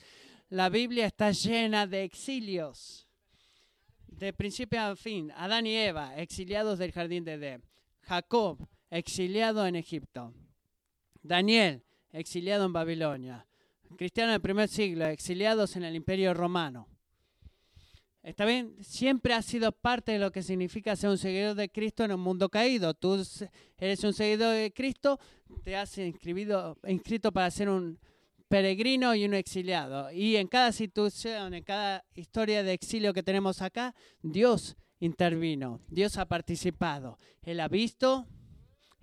[0.49, 3.07] La Biblia está llena de exilios
[4.21, 7.63] de principio a fin, Adán y Eva, exiliados del jardín de Edén.
[8.01, 10.31] Jacob, exiliado en Egipto.
[11.23, 13.47] Daniel, exiliado en Babilonia.
[13.97, 16.87] Cristianos del primer siglo, exiliados en el imperio romano.
[18.21, 18.75] ¿Está bien?
[18.81, 22.19] Siempre ha sido parte de lo que significa ser un seguidor de Cristo en un
[22.19, 22.93] mundo caído.
[22.93, 23.15] Tú
[23.79, 25.19] eres un seguidor de Cristo,
[25.63, 27.97] te has inscribido, inscrito para ser un
[28.51, 30.11] peregrino y un exiliado.
[30.11, 36.17] Y en cada situación, en cada historia de exilio que tenemos acá, Dios intervino, Dios
[36.17, 37.17] ha participado.
[37.43, 38.27] Él ha visto,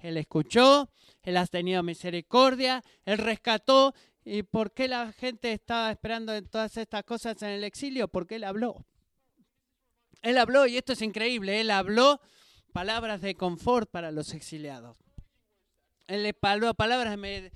[0.01, 0.91] Él escuchó,
[1.23, 3.95] Él ha tenido misericordia, Él rescató.
[4.23, 8.07] ¿Y por qué la gente estaba esperando en todas estas cosas en el exilio?
[8.07, 8.85] Porque Él habló.
[10.21, 12.21] Él habló, y esto es increíble, Él habló
[12.75, 14.99] palabras de confort para los exiliados.
[16.07, 17.51] Él le habló palabras de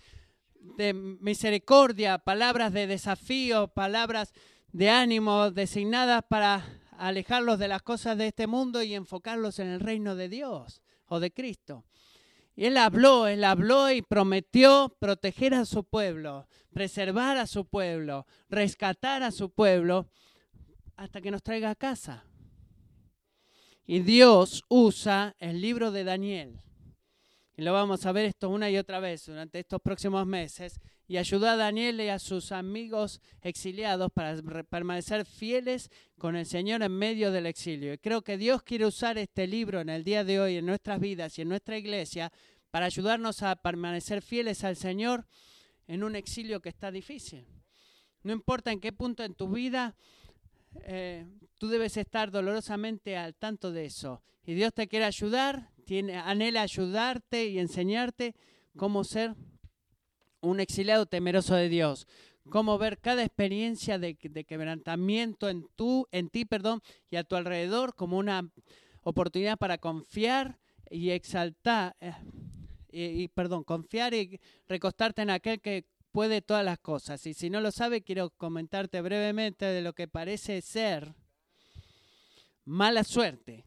[0.63, 4.33] de misericordia, palabras de desafío, palabras
[4.73, 6.65] de ánimo designadas para
[6.97, 11.21] alejarlos de las cosas de este mundo y enfocarlos en el reino de Dios o
[11.21, 11.85] de Cristo.
[12.55, 18.27] Y él habló, él habló y prometió proteger a su pueblo, preservar a su pueblo,
[18.49, 20.09] rescatar a su pueblo
[20.97, 22.25] hasta que nos traiga a casa.
[23.85, 26.61] Y Dios usa el libro de Daniel
[27.65, 30.81] lo vamos a ver esto una y otra vez durante estos próximos meses.
[31.09, 36.83] Y ayudó a Daniel y a sus amigos exiliados para permanecer fieles con el Señor
[36.83, 37.93] en medio del exilio.
[37.93, 41.01] Y creo que Dios quiere usar este libro en el día de hoy en nuestras
[41.01, 42.33] vidas y en nuestra iglesia
[42.71, 45.27] para ayudarnos a permanecer fieles al Señor
[45.87, 47.47] en un exilio que está difícil.
[48.23, 49.95] No importa en qué punto en tu vida
[50.85, 51.27] eh,
[51.59, 54.23] tú debes estar dolorosamente al tanto de eso.
[54.45, 58.35] Y Dios te quiere ayudar, tiene, anhela ayudarte y enseñarte
[58.76, 59.35] cómo ser
[60.41, 62.07] un exiliado temeroso de Dios,
[62.51, 67.95] cómo ver cada experiencia de, quebrantamiento en, tú, en ti perdón, y a tu alrededor
[67.95, 68.51] como una
[69.03, 70.59] oportunidad para confiar
[70.91, 72.14] y exaltar, eh,
[72.91, 77.26] y, perdón, confiar y recostarte en aquel que puede todas las cosas.
[77.26, 81.14] Y si no lo sabe, quiero comentarte brevemente de lo que parece ser
[82.64, 83.64] mala suerte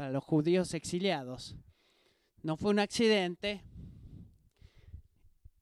[0.00, 1.56] para los judíos exiliados.
[2.42, 3.62] No fue un accidente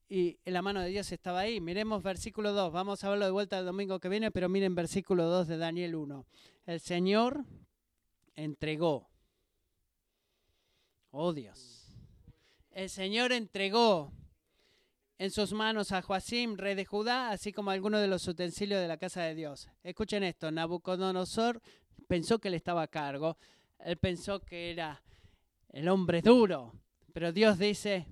[0.07, 1.59] y la mano de Dios estaba ahí.
[1.59, 2.71] Miremos versículo 2.
[2.71, 5.95] Vamos a verlo de vuelta el domingo que viene, pero miren versículo 2 de Daniel
[5.95, 6.25] 1.
[6.67, 7.43] El Señor
[8.33, 9.09] entregó.
[11.11, 11.97] Oh Dios.
[12.71, 14.13] El Señor entregó
[15.17, 18.87] en sus manos a Joacim, rey de Judá, así como algunos de los utensilios de
[18.87, 19.67] la casa de Dios.
[19.83, 21.61] Escuchen esto, Nabucodonosor
[22.07, 23.37] pensó que él estaba a cargo,
[23.79, 25.01] él pensó que era
[25.69, 26.73] el hombre duro,
[27.13, 28.05] pero Dios dice,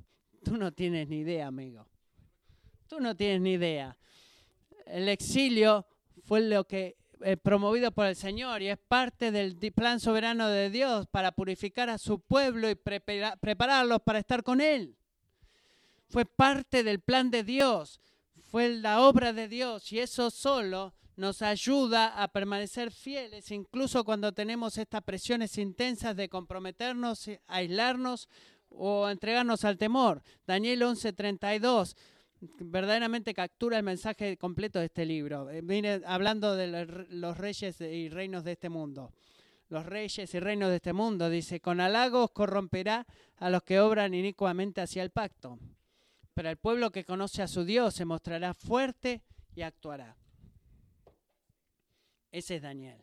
[0.44, 1.88] tú no tienes ni idea, amigo,
[2.88, 3.98] tú no tienes ni idea.
[4.86, 5.86] El exilio
[6.24, 10.70] fue lo que eh, promovido por el Señor y es parte del plan soberano de
[10.70, 14.98] Dios para purificar a su pueblo y prepararlos para estar con Él
[16.10, 18.00] fue parte del plan de Dios,
[18.50, 24.32] fue la obra de Dios y eso solo nos ayuda a permanecer fieles, incluso cuando
[24.32, 28.30] tenemos estas presiones intensas de comprometernos, aislarnos
[28.70, 30.24] o entregarnos al temor.
[30.46, 31.96] Daniel 11:32
[32.60, 35.50] verdaderamente captura el mensaje completo de este libro.
[35.50, 39.12] Eh, viene hablando de los reyes y reinos de este mundo.
[39.70, 43.06] Los reyes y reinos de este mundo, dice, con halagos corromperá
[43.38, 45.60] a los que obran inicuamente hacia el pacto
[46.38, 49.24] pero el pueblo que conoce a su Dios se mostrará fuerte
[49.56, 50.16] y actuará.
[52.32, 52.98] Ese es Daniel.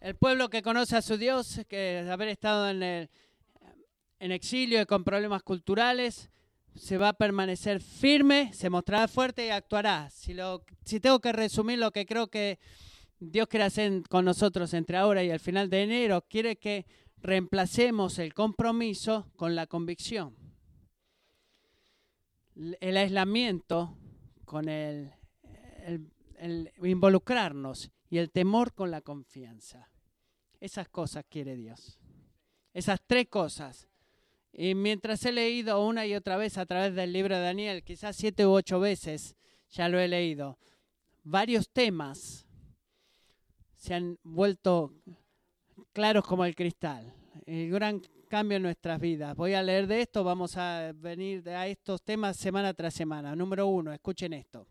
[0.00, 3.08] El, pueblo que conoce a su Dios, que haber estado en,
[4.20, 6.30] exilio y con problemas culturales,
[6.74, 10.10] se va a permanecer firme, se mostrará fuerte y actuará.
[10.10, 12.58] Si tengo que resumir lo que creo que
[13.18, 16.86] Dios quiere hacer con nosotros entre ahora y el final de enero, quiere que
[17.16, 20.36] reemplacemos el compromiso con la convicción
[22.80, 23.96] el aislamiento
[24.44, 25.12] con el,
[26.82, 29.90] involucrarnos y el temor con la confianza.
[30.60, 31.98] Esas cosas quiere Dios.
[32.72, 33.88] Esas tres cosas.
[34.52, 38.16] Y mientras he leído una y otra vez a través del libro de Daniel, quizás
[38.16, 39.36] siete u ocho veces
[39.70, 40.58] ya lo he leído,
[41.22, 42.46] varios temas
[43.76, 44.94] se han vuelto
[45.92, 47.14] claros como el cristal.
[47.46, 49.36] El gran cambio en nuestras vidas.
[49.36, 53.34] Voy a leer de esto, vamos a venir a estos temas semana tras semana.
[53.34, 54.66] Número uno, escuchen esto.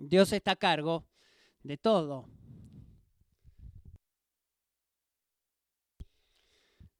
[0.00, 1.04] Dios está a cargo
[1.62, 2.26] de todo.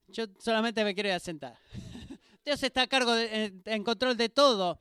[0.08, 1.58] Yo solamente me quiero ir a sentar.
[2.44, 4.80] Dios está a cargo, en, control de todo,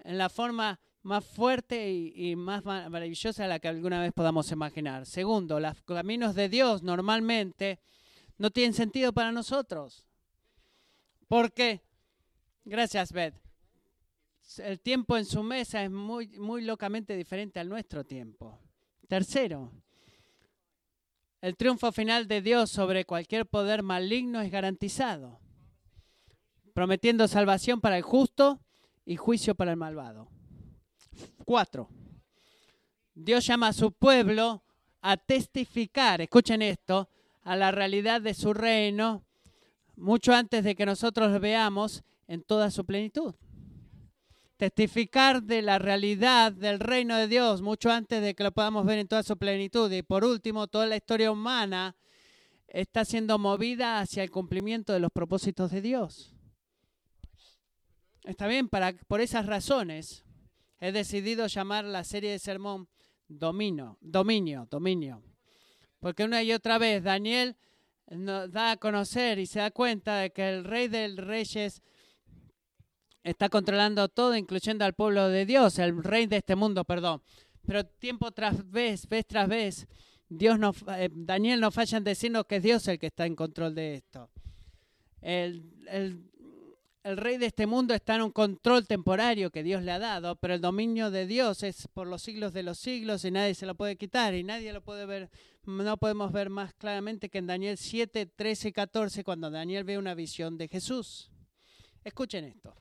[0.00, 5.06] en la forma más fuerte y, y, más maravillosa la que alguna vez podamos imaginar.
[5.06, 7.80] Segundo, los caminos de Dios normalmente
[8.36, 10.06] no tienen sentido para nosotros.
[11.28, 11.82] Porque,
[12.64, 13.47] gracias Beth,
[14.56, 18.58] el tiempo en su mesa es muy, muy locamente diferente al nuestro tiempo.
[19.06, 19.70] Tercero,
[21.40, 25.38] el triunfo final de Dios sobre cualquier poder maligno es garantizado,
[26.72, 28.60] prometiendo salvación para el justo
[29.04, 30.28] y juicio para el malvado.
[31.44, 31.88] Cuatro,
[33.14, 34.62] Dios llama a su pueblo
[35.00, 37.08] a testificar, escuchen esto,
[37.42, 39.24] a la realidad de su reino
[39.96, 43.34] mucho antes de que nosotros lo veamos en toda su plenitud.
[44.58, 48.98] Testificar de la realidad del reino de Dios mucho antes de que lo podamos ver
[48.98, 49.90] en toda su plenitud.
[49.92, 51.96] Y por último, toda la historia humana
[52.66, 56.34] está siendo movida hacia el cumplimiento de los propósitos de Dios.
[58.24, 60.24] Está bien, para, por esas razones
[60.80, 62.88] he decidido llamar la serie de sermón
[63.28, 65.22] Domino, Dominio, Dominio.
[66.00, 67.56] Porque una y otra vez Daniel
[68.10, 71.80] nos da a conocer y se da cuenta de que el rey del reyes
[73.22, 77.22] está controlando todo, incluyendo al pueblo de Dios, el rey de este mundo, perdón.
[77.66, 79.86] Pero tiempo tras vez, vez tras vez,
[80.28, 83.36] Dios no, eh, Daniel no falla en decirnos que es Dios el que está en
[83.36, 84.30] control de esto.
[85.20, 86.22] El, el,
[87.02, 90.36] el rey de este mundo está en un control temporario que Dios le ha dado,
[90.36, 93.66] pero el dominio de Dios es por los siglos de los siglos y nadie se
[93.66, 95.30] lo puede quitar y nadie lo puede ver
[95.68, 99.98] no podemos ver más claramente que en Daniel 7, 13 y 14, cuando Daniel ve
[99.98, 101.30] una visión de Jesús.
[102.02, 102.74] Escuchen esto.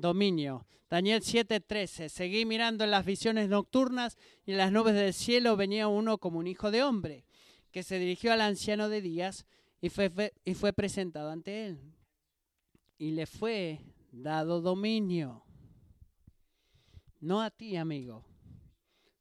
[0.00, 0.66] Dominio.
[0.88, 2.08] Daniel 7, 13.
[2.08, 6.38] Seguí mirando en las visiones nocturnas y en las nubes del cielo venía uno como
[6.38, 7.24] un hijo de hombre,
[7.72, 9.46] que se dirigió al anciano de días
[9.80, 11.80] y fue, y fue presentado ante él.
[12.98, 13.80] Y le fue
[14.12, 15.44] dado dominio.
[17.20, 18.24] No a ti, amigo.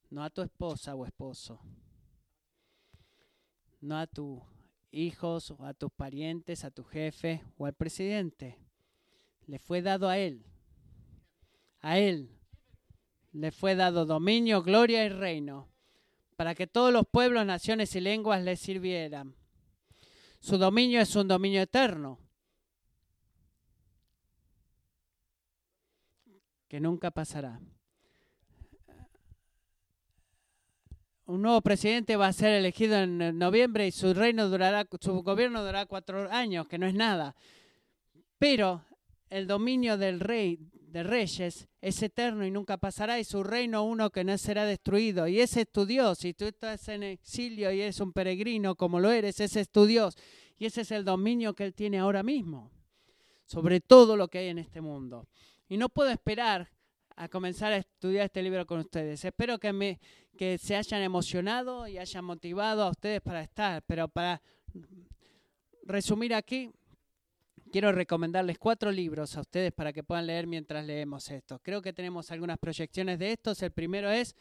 [0.10, 1.60] No a tu esposa o esposo
[3.86, 4.42] no a tus
[4.92, 8.58] hijos o a tus parientes, a tu jefe o al presidente.
[9.46, 10.44] Le fue dado a él.
[11.86, 12.32] A él
[13.32, 15.70] le fue dado dominio, gloria y reino,
[16.36, 19.36] para que todos los pueblos, naciones y lenguas le sirvieran.
[20.40, 22.18] Su dominio es un dominio eterno,
[26.68, 27.62] que nunca pasará.
[31.28, 35.60] un nuevo presidente va a ser elegido en noviembre y su reino durará, su gobierno
[35.60, 37.36] durará cuatro años, que no es nada.
[38.40, 38.84] Pero
[39.30, 44.10] el dominio del rey de reyes es eterno y nunca pasará, y su reino uno
[44.12, 45.28] que no será destruido.
[45.28, 46.20] Y ese es tu Dios.
[46.20, 49.86] Si tú estás en exilio y eres un peregrino como lo eres, ese es tu
[49.86, 50.16] Dios.
[50.58, 52.72] Y ese es el dominio que Él tiene ahora mismo
[53.46, 55.28] sobre todo lo que hay en este mundo.
[55.68, 56.72] Y no puedo esperar
[57.16, 59.24] a comenzar a estudiar este libro con ustedes.
[59.24, 60.00] Espero que, me,
[60.38, 63.84] que se hayan emocionado y hayan motivado a ustedes para estar.
[63.84, 64.42] Pero para
[65.84, 66.72] resumir aquí,
[67.76, 71.60] quiero recomendarles cuatro libros a ustedes para que puedan leer mientras leemos esto.
[71.62, 73.62] Creo que tenemos algunas proyecciones de estos.
[73.64, 74.34] El primero es,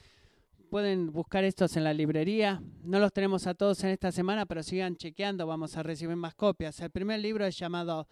[0.71, 2.63] pueden buscar estos en la librería.
[2.85, 6.37] No los tenemos a todos en esta semana, pero sigan chequeando, vamos a recibir más
[6.37, 6.79] copias.
[6.79, 8.07] El primer libro es llamado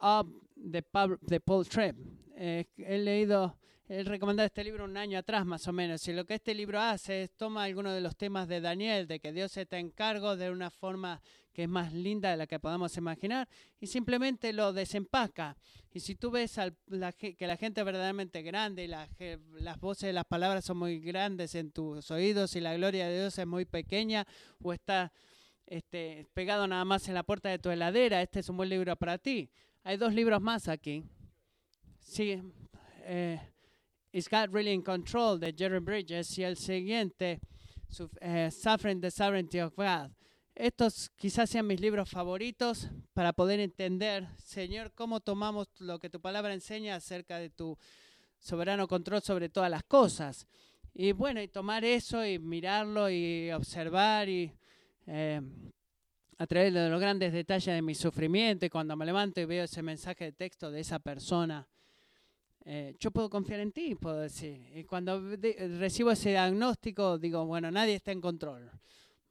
[0.00, 1.98] Up de, Paul Tripp.
[2.34, 6.08] Eh, he leído, he recomendado este libro un año atrás más o menos.
[6.08, 9.20] Y lo que este libro hace es toma algunos de los temas de Daniel, de
[9.20, 11.20] que Dios está en cargo de una forma
[11.52, 13.48] que es más linda de la que podamos imaginar,
[13.78, 15.56] y simplemente lo desempaca.
[15.92, 16.58] Y si tú ves
[17.18, 21.54] que la gente es verdaderamente grande y las voces de las palabras son muy grandes
[21.54, 24.26] en tus oídos y la gloria de Dios es muy pequeña
[24.62, 25.12] o está
[25.66, 28.96] este, pegado nada más en la puerta de tu heladera, este es un buen libro
[28.96, 29.50] para ti.
[29.84, 31.04] Hay dos libros más aquí.
[32.00, 32.40] Sí,
[33.04, 33.40] eh,
[34.12, 37.40] Is God Really in Control de Jerry Bridges y el siguiente,
[38.20, 40.10] eh, Suffering the Sovereignty of God.
[40.54, 46.20] Estos quizás sean mis libros favoritos para poder entender, Señor, cómo tomamos lo que tu
[46.20, 47.78] palabra enseña acerca de tu
[48.38, 50.46] soberano control sobre todas las cosas.
[50.92, 54.52] Y bueno, y tomar eso y mirarlo y observar y
[55.06, 55.40] eh,
[56.36, 59.64] a través de los grandes detalles de mi sufrimiento y cuando me levanto y veo
[59.64, 61.66] ese mensaje de texto de esa persona,
[62.66, 64.70] eh, yo puedo confiar en ti, puedo decir.
[64.74, 65.18] Y cuando
[65.78, 68.70] recibo ese diagnóstico, digo, bueno, nadie está en control.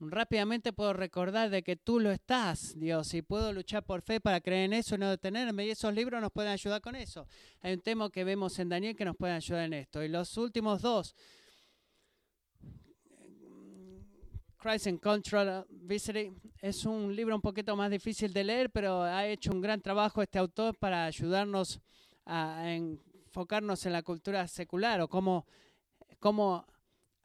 [0.04, 4.42] Rápidamente puedo recordar de que tú lo estás, Dios, y puedo luchar por fe para
[4.42, 5.68] creer en eso y no detenerme.
[5.68, 7.28] Y esos libros nos pueden ayudar con eso.
[7.62, 10.04] Hay un tema que vemos en Daniel que nos puede ayudar en esto.
[10.04, 11.16] Y los últimos dos,
[14.58, 16.40] Christ and Cultural Visiting.
[16.60, 20.24] Es un libro un poquito más difícil de leer, pero ha hecho un gran trabajo
[20.24, 21.80] este autor para ayudarnos
[22.26, 25.46] a enfocarnos en la cultura secular o cómo,
[26.20, 26.66] cómo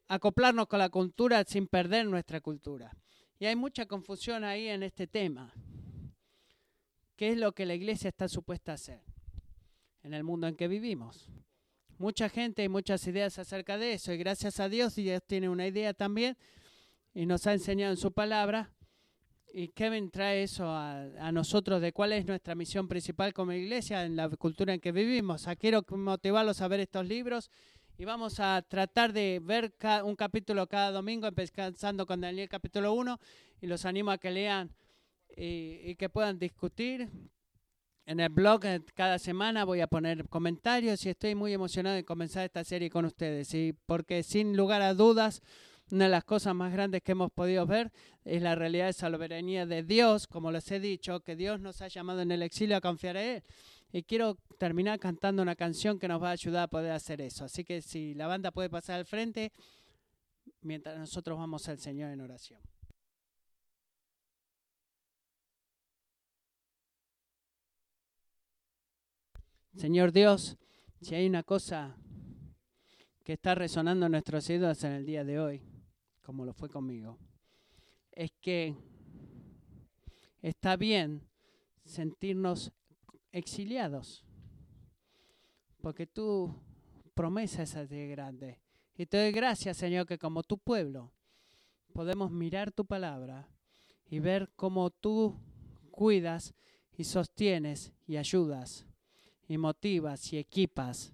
[0.08, 2.92] acoplarnos con la cultura sin perder nuestra cultura.
[3.38, 5.52] Y hay mucha confusión ahí en este tema.
[7.16, 9.00] ¿Qué es lo que la iglesia está supuesta a hacer
[10.02, 11.28] en el mundo en que vivimos?
[11.98, 15.66] Mucha gente y muchas ideas acerca de eso y gracias a Dios Dios tiene una
[15.66, 16.36] idea también
[17.14, 18.70] y nos ha enseñado en su palabra.
[19.54, 24.14] Y Kevin trae eso a, nosotros de cuál es nuestra misión principal como iglesia en
[24.14, 25.46] la cultura en que vivimos.
[25.58, 27.50] quiero motivarlos a ver estos libros
[27.98, 29.74] y vamos a tratar de ver
[30.04, 33.18] un capítulo cada domingo, empezando con Daniel capítulo 1
[33.60, 34.70] y los animo a que lean
[35.34, 37.08] y, y que puedan discutir.
[38.04, 38.60] En el blog
[38.94, 43.04] cada semana voy a poner comentarios y estoy muy emocionado de comenzar esta serie con
[43.04, 43.52] ustedes.
[43.54, 45.42] Y porque sin lugar a dudas,
[45.90, 47.92] una de las cosas más grandes que hemos podido ver
[48.24, 51.88] es la realidad de soberanía de Dios, como les he dicho, que Dios nos ha
[51.88, 53.42] llamado en el exilio a confiar en Él.
[53.92, 57.44] Y quiero terminar cantando una canción que nos va a ayudar a poder hacer eso.
[57.44, 59.52] Así que si la banda puede pasar al frente,
[60.62, 62.60] mientras nosotros vamos al Señor en oración.
[69.76, 70.56] Señor Dios,
[71.02, 71.96] si hay una cosa
[73.24, 75.62] que está resonando en nuestros oídos en el día de hoy,
[76.22, 77.18] como lo fue conmigo,
[78.12, 78.74] es que
[80.40, 81.28] está bien
[81.84, 82.72] sentirnos
[83.36, 84.24] exiliados,
[85.82, 86.54] porque tu
[87.14, 88.60] promesa es así grande.
[88.96, 91.12] Y te doy gracias, Señor, que como tu pueblo
[91.92, 93.48] podemos mirar tu palabra
[94.08, 95.38] y ver cómo tú
[95.90, 96.54] cuidas
[96.96, 98.86] y sostienes y ayudas
[99.48, 101.12] y motivas y equipas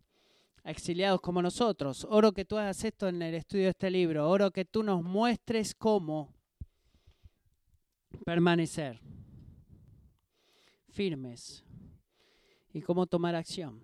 [0.62, 2.06] exiliados como nosotros.
[2.08, 4.30] Oro que tú hagas esto en el estudio de este libro.
[4.30, 6.32] Oro que tú nos muestres cómo
[8.24, 9.00] permanecer
[10.88, 11.64] firmes
[12.72, 13.80] y cómo tomar acción.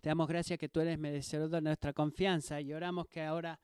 [0.00, 3.58] Te damos gracias que tú eres merecedor de nuestra confianza y oramos que ahora,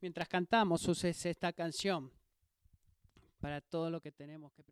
[0.00, 2.12] mientras cantamos, uses esta canción
[3.40, 4.62] para todo lo que tenemos que